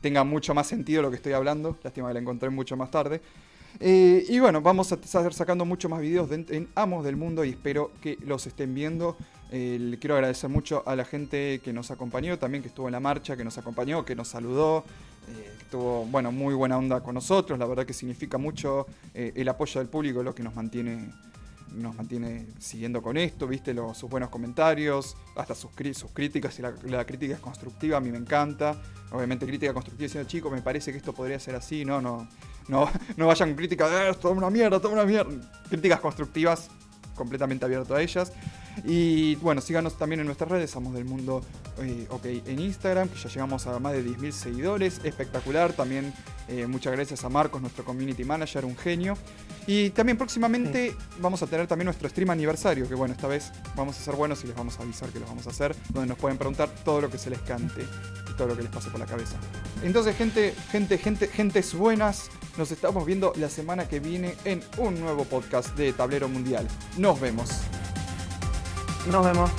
[0.00, 1.76] tenga mucho más sentido lo que estoy hablando.
[1.82, 3.20] Lástima que la encontré mucho más tarde.
[3.80, 7.50] Eh, y bueno, vamos a estar sacando mucho más videos en Amos del Mundo y
[7.50, 9.16] espero que los estén viendo.
[9.50, 12.92] Eh, le quiero agradecer mucho a la gente que nos acompañó, también que estuvo en
[12.92, 14.84] la marcha, que nos acompañó, que nos saludó,
[15.28, 17.58] eh, que tuvo bueno, muy buena onda con nosotros.
[17.58, 21.10] La verdad que significa mucho el apoyo del público, lo que nos mantiene
[21.74, 27.04] nos mantiene siguiendo con esto, viste los, sus buenos comentarios, hasta sus, críticas y la,
[27.04, 28.80] crítica es constructiva, a mí me encanta.
[29.10, 32.28] Obviamente crítica constructiva diciendo, chicos, me parece que esto podría ser así, no, no,
[32.68, 35.32] no, no vayan críticas, eh, es una mierda, todo una mierda.
[35.68, 36.70] Críticas constructivas,
[37.14, 38.32] completamente abierto a ellas.
[38.84, 41.42] Y bueno, síganos también en nuestras redes, Somos del Mundo
[41.80, 45.72] eh, OK en Instagram, que ya llegamos a más de 10.000 seguidores, espectacular.
[45.72, 46.12] También
[46.48, 49.16] eh, muchas gracias a Marcos, nuestro community manager, un genio.
[49.66, 53.98] Y también próximamente vamos a tener también nuestro stream aniversario, que bueno, esta vez vamos
[53.98, 56.18] a ser buenos y les vamos a avisar que lo vamos a hacer, donde nos
[56.18, 58.98] pueden preguntar todo lo que se les cante y todo lo que les pase por
[58.98, 59.36] la cabeza.
[59.82, 64.98] Entonces, gente, gente, gente, gentes buenas, nos estamos viendo la semana que viene en un
[65.00, 66.66] nuevo podcast de Tablero Mundial.
[66.96, 67.50] Nos vemos.
[69.04, 69.50] 听召开吗？